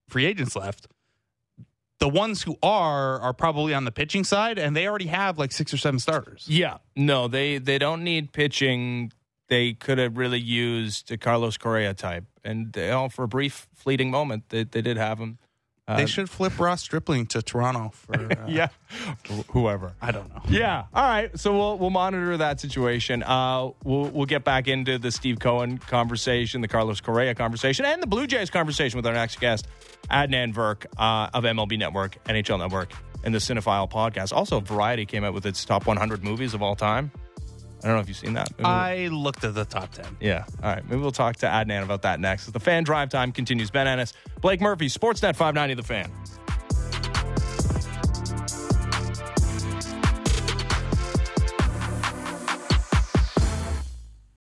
[0.07, 0.87] free agents left.
[1.99, 5.51] The ones who are are probably on the pitching side, and they already have like
[5.53, 6.45] six or seven starters.
[6.47, 9.11] Yeah, no, they they don't need pitching.
[9.47, 13.67] They could have really used a Carlos Correa type, and they, oh, for a brief,
[13.75, 15.37] fleeting moment, they, they did have him.
[15.87, 18.69] Uh, They should flip Ross Stripling to Toronto for uh, yeah,
[19.29, 19.93] Wh- whoever.
[20.01, 20.41] I don't know.
[20.49, 20.85] Yeah.
[20.91, 21.37] All right.
[21.39, 23.21] So we'll we'll monitor that situation.
[23.21, 28.01] Uh, we'll we'll get back into the Steve Cohen conversation, the Carlos Correa conversation, and
[28.01, 29.67] the Blue Jays conversation with our next guest,
[30.09, 32.91] Adnan Virk uh, of MLB Network, NHL Network,
[33.23, 34.33] and the Cinephile podcast.
[34.33, 37.11] Also, Variety came out with its top 100 movies of all time.
[37.83, 38.49] I don't know if you've seen that.
[38.57, 40.05] Maybe- I looked at the top ten.
[40.19, 40.45] yeah.
[40.63, 40.83] All right.
[40.89, 42.47] Maybe we'll talk to Adnan about that next.
[42.47, 46.11] As the fan drive time continues, Ben Ennis, Blake Murphy, Sportsnet 590, The Fan.